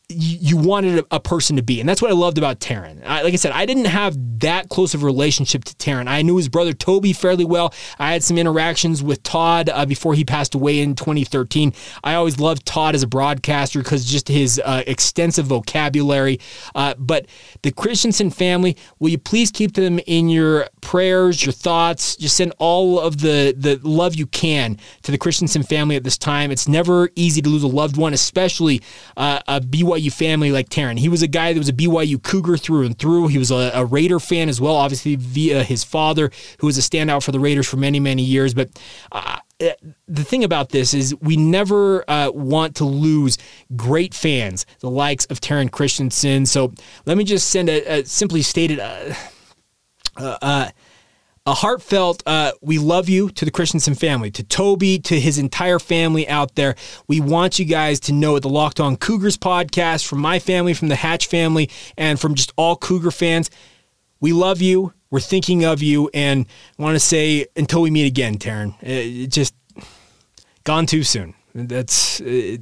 you 0.10 0.58
wanted 0.58 1.06
a, 1.12 1.20
person 1.26 1.56
to 1.56 1.63
be. 1.63 1.80
And 1.80 1.89
that's 1.89 2.04
what 2.04 2.12
I 2.12 2.13
loved 2.13 2.38
about 2.38 2.60
Teren. 2.60 3.02
I, 3.04 3.24
like 3.24 3.34
I 3.34 3.38
said, 3.38 3.52
I 3.52 3.65
didn't 3.65 3.86
have 3.86 4.39
that 4.41 4.70
close 4.70 4.94
of 4.94 5.02
a 5.02 5.06
relationship 5.06 5.63
to 5.63 5.76
Teren. 5.76 6.08
I 6.08 6.22
knew 6.22 6.38
his 6.38 6.50
brother 6.50 6.72
Toby 6.72 7.13
fairly 7.13 7.46
well. 7.46 7.74
I 7.98 8.13
had 8.13 8.24
some 8.24 8.38
interactions 8.38 9.02
with 9.02 9.24
Todd 9.24 9.70
uh, 9.70 9.88
before 9.88 10.13
he 10.13 10.24
passed 10.24 10.54
away 10.54 10.82
in 10.82 10.94
2013. 10.94 11.74
I 12.04 12.13
always 12.13 12.39
loved 12.39 12.63
Todd 12.65 12.94
as 12.94 13.02
a 13.02 13.08
broadcaster 13.08 13.80
because 13.80 14.06
just 14.06 14.28
his 14.28 14.62
uh, 14.63 14.84
extensive 14.86 15.48
vocabulary. 15.48 16.39
Uh, 16.76 16.94
but 17.00 17.26
the 17.63 17.72
Christensen 17.72 18.30
family, 18.30 18.78
will 19.00 19.10
you 19.10 19.18
please 19.18 19.50
keep 19.50 19.74
them 19.74 20.00
in 20.06 20.30
your 20.30 20.68
prayers, 20.82 21.44
your 21.44 21.54
thoughts? 21.54 22.15
Just 22.15 22.38
send 22.38 22.54
all 22.60 23.00
of 23.00 23.22
the, 23.22 23.56
the 23.58 23.80
love 23.82 24.13
you 24.13 24.28
can 24.28 24.78
to 25.02 25.12
the 25.12 25.18
Christensen 25.18 25.63
family 25.63 25.96
at 25.96 26.04
this 26.04 26.20
time. 26.20 26.52
It's 26.52 26.68
never 26.68 27.10
easy 27.15 27.41
to 27.41 27.50
lose 27.50 27.63
a 27.63 27.68
loved 27.68 27.98
one, 27.98 28.13
especially 28.13 28.84
uh, 29.18 29.39
a 29.48 29.60
BYU 29.60 29.94
BYU 29.95 30.12
family 30.12 30.51
like 30.51 30.69
Teren. 30.69 30.97
He 30.97 31.10
was 31.10 31.21
a 31.21 31.27
guy 31.27 31.53
that 31.53 31.60
was 31.60 31.69
a 31.69 31.73
BYU 31.73 32.21
Cougar 32.21 32.58
through 32.58 32.86
and 32.86 32.97
through. 32.97 33.27
He 33.27 33.38
was 33.38 33.51
a, 33.51 33.71
a 33.73 33.86
Raider 33.86 34.19
fan 34.19 34.49
as 34.49 34.60
well, 34.60 34.75
obviously 34.75 35.15
via 35.15 35.63
his 35.63 35.84
father, 35.84 36.31
who 36.60 36.67
was 36.67 36.77
a 36.77 36.81
standout 36.81 37.23
for 37.23 37.31
the 37.31 37.39
Raiders 37.39 37.67
for 37.67 37.77
many, 37.77 37.99
many 37.99 38.23
years. 38.23 38.53
But 38.53 38.69
uh, 39.12 39.39
the 39.60 40.23
thing 40.23 40.43
about 40.43 40.69
this 40.69 40.93
is 40.93 41.15
we 41.21 41.38
never 41.38 42.10
uh, 42.10 42.31
want 42.31 42.75
to 42.77 42.86
lose 42.86 43.38
great 43.75 44.13
fans, 44.13 44.65
the 44.79 44.89
likes 44.89 45.25
of 45.25 45.39
Teren 45.39 45.69
Christensen. 45.69 46.45
So 46.45 46.73
let 47.05 47.17
me 47.17 47.23
just 47.23 47.49
send 47.49 47.69
a, 47.69 47.99
a 47.99 48.05
simply 48.05 48.41
stated. 48.41 48.79
Uh, 48.79 49.13
uh, 50.17 50.38
uh 50.41 50.69
a 51.45 51.53
heartfelt 51.53 52.23
uh, 52.25 52.51
we 52.62 52.79
love 52.79 53.08
you 53.08 53.29
to 53.29 53.45
the 53.45 53.51
Christensen 53.51 53.93
family, 53.93 54.31
to 54.31 54.43
Toby, 54.43 54.97
to 54.99 55.19
his 55.19 55.38
entire 55.38 55.77
family 55.77 56.27
out 56.27 56.55
there. 56.55 56.75
We 57.08 57.19
want 57.19 57.60
you 57.60 57.65
guys 57.65 57.99
to 58.01 58.13
know 58.13 58.36
at 58.36 58.41
the 58.41 58.49
Locked 58.49 58.79
On 58.79 58.97
Cougars 58.97 59.38
podcast, 59.38 60.08
from 60.08 60.19
my 60.19 60.39
family, 60.39 60.73
from 60.73 60.88
the 60.88 60.95
Hatch 60.95 61.27
family, 61.27 61.69
and 61.97 62.19
from 62.19 62.34
just 62.34 62.51
all 62.55 62.75
Cougar 62.75 63.12
fans, 63.12 63.51
we 64.19 64.34
love 64.34 64.62
you. 64.62 64.93
We're 65.12 65.19
thinking 65.19 65.65
of 65.65 65.84
you, 65.84 66.10
and 66.13 66.47
want 66.79 66.95
to 66.95 66.99
say 66.99 67.45
until 67.55 67.81
we 67.81 67.91
meet 67.91 68.08
again, 68.08 68.38
Teren. 68.38 68.75
It 68.81 69.27
just 69.27 69.53
gone 70.63 70.88
too 70.88 71.03
soon. 71.03 71.36
That's. 71.53 72.19
It, 72.21 72.62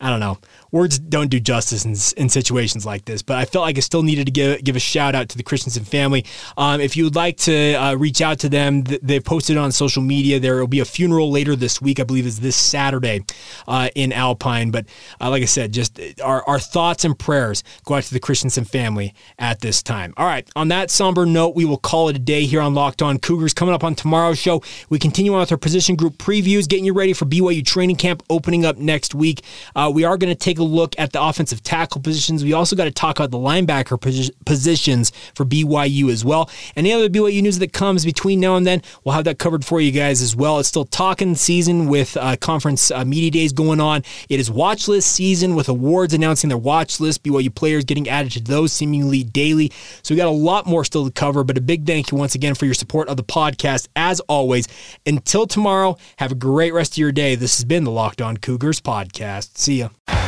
I 0.00 0.10
don't 0.10 0.20
know 0.20 0.38
words 0.70 0.98
don't 0.98 1.28
do 1.28 1.40
justice 1.40 1.84
in, 1.84 2.22
in 2.22 2.28
situations 2.28 2.84
like 2.84 3.04
this, 3.04 3.22
but 3.22 3.36
I 3.36 3.44
felt 3.44 3.64
like 3.64 3.76
I 3.76 3.80
still 3.80 4.02
needed 4.02 4.26
to 4.26 4.32
give, 4.32 4.62
give 4.64 4.76
a 4.76 4.80
shout 4.80 5.14
out 5.14 5.28
to 5.30 5.36
the 5.36 5.42
Christensen 5.42 5.84
family. 5.84 6.24
Um, 6.56 6.80
if 6.80 6.96
you 6.96 7.04
would 7.04 7.16
like 7.16 7.36
to 7.38 7.74
uh, 7.74 7.94
reach 7.94 8.20
out 8.20 8.38
to 8.40 8.48
them, 8.48 8.84
th- 8.84 9.00
they've 9.02 9.24
posted 9.24 9.56
on 9.56 9.72
social 9.72 10.02
media. 10.02 10.40
There 10.40 10.56
will 10.56 10.66
be 10.66 10.80
a 10.80 10.84
funeral 10.84 11.30
later 11.30 11.56
this 11.56 11.80
week, 11.80 12.00
I 12.00 12.04
believe 12.04 12.26
is 12.26 12.40
this 12.40 12.56
Saturday 12.56 13.24
uh, 13.66 13.88
in 13.94 14.12
Alpine. 14.12 14.70
But 14.70 14.86
uh, 15.20 15.30
like 15.30 15.42
I 15.42 15.46
said, 15.46 15.72
just 15.72 16.00
our, 16.20 16.42
our 16.44 16.58
thoughts 16.58 17.04
and 17.04 17.18
prayers 17.18 17.64
go 17.84 17.94
out 17.94 18.02
to 18.04 18.12
the 18.12 18.20
Christensen 18.20 18.64
family 18.64 19.14
at 19.38 19.60
this 19.60 19.82
time. 19.82 20.14
All 20.16 20.26
right, 20.26 20.48
on 20.56 20.68
that 20.68 20.90
somber 20.90 21.26
note, 21.26 21.54
we 21.54 21.64
will 21.64 21.78
call 21.78 22.08
it 22.08 22.16
a 22.16 22.20
day 22.20 22.44
here 22.44 22.60
on 22.60 22.74
Locked 22.74 23.02
On 23.02 23.18
Cougars. 23.18 23.54
Coming 23.54 23.74
up 23.74 23.84
on 23.84 23.94
tomorrow's 23.94 24.38
show, 24.38 24.62
we 24.90 24.98
continue 24.98 25.32
on 25.34 25.40
with 25.40 25.52
our 25.52 25.58
position 25.58 25.96
group 25.96 26.18
previews, 26.18 26.68
getting 26.68 26.84
you 26.84 26.92
ready 26.92 27.12
for 27.12 27.24
BYU 27.24 27.64
training 27.64 27.96
camp 27.96 28.22
opening 28.28 28.64
up 28.64 28.76
next 28.76 29.14
week. 29.14 29.42
Uh, 29.74 29.90
we 29.92 30.04
are 30.04 30.16
going 30.16 30.32
to 30.32 30.38
take 30.38 30.57
take 30.58 30.66
a 30.66 30.68
look 30.68 30.94
at 30.98 31.12
the 31.12 31.22
offensive 31.22 31.62
tackle 31.62 32.00
positions. 32.00 32.42
We 32.42 32.52
also 32.52 32.74
got 32.74 32.84
to 32.84 32.90
talk 32.90 33.18
about 33.18 33.30
the 33.30 33.38
linebacker 33.38 33.98
posi- 33.98 34.30
positions 34.44 35.12
for 35.34 35.44
BYU 35.44 36.10
as 36.10 36.24
well. 36.24 36.50
Any 36.76 36.92
other 36.92 37.08
BYU 37.08 37.42
news 37.42 37.58
that 37.58 37.72
comes 37.72 38.04
between 38.04 38.40
now 38.40 38.56
and 38.56 38.66
then, 38.66 38.82
we'll 39.04 39.14
have 39.14 39.24
that 39.24 39.38
covered 39.38 39.64
for 39.64 39.80
you 39.80 39.92
guys 39.92 40.20
as 40.22 40.34
well. 40.34 40.58
It's 40.58 40.68
still 40.68 40.84
talking 40.84 41.34
season 41.34 41.88
with 41.88 42.16
uh, 42.16 42.36
conference 42.36 42.90
uh, 42.90 43.04
media 43.04 43.30
days 43.30 43.52
going 43.52 43.80
on. 43.80 44.02
It 44.28 44.40
is 44.40 44.50
watch 44.50 44.88
list 44.88 45.12
season 45.12 45.54
with 45.54 45.68
awards 45.68 46.14
announcing 46.14 46.48
their 46.48 46.58
watch 46.58 47.00
list. 47.00 47.22
BYU 47.22 47.54
players 47.54 47.84
getting 47.84 48.08
added 48.08 48.32
to 48.32 48.40
those 48.40 48.72
seemingly 48.72 49.22
daily. 49.22 49.72
So 50.02 50.14
we 50.14 50.16
got 50.16 50.28
a 50.28 50.30
lot 50.30 50.66
more 50.66 50.84
still 50.84 51.06
to 51.06 51.12
cover, 51.12 51.44
but 51.44 51.56
a 51.56 51.60
big 51.60 51.86
thank 51.86 52.10
you 52.10 52.18
once 52.18 52.34
again 52.34 52.54
for 52.54 52.64
your 52.64 52.74
support 52.74 53.08
of 53.08 53.16
the 53.16 53.24
podcast 53.24 53.88
as 53.94 54.20
always. 54.20 54.66
Until 55.06 55.46
tomorrow, 55.46 55.96
have 56.16 56.32
a 56.32 56.36
great 56.36 56.72
rest 56.72 56.94
of 56.94 56.98
your 56.98 57.12
day. 57.12 57.34
This 57.34 57.56
has 57.58 57.64
been 57.64 57.84
the 57.84 57.90
Locked 57.90 58.20
On 58.20 58.36
Cougars 58.36 58.80
podcast. 58.80 59.56
See 59.56 59.80
ya. 59.80 60.27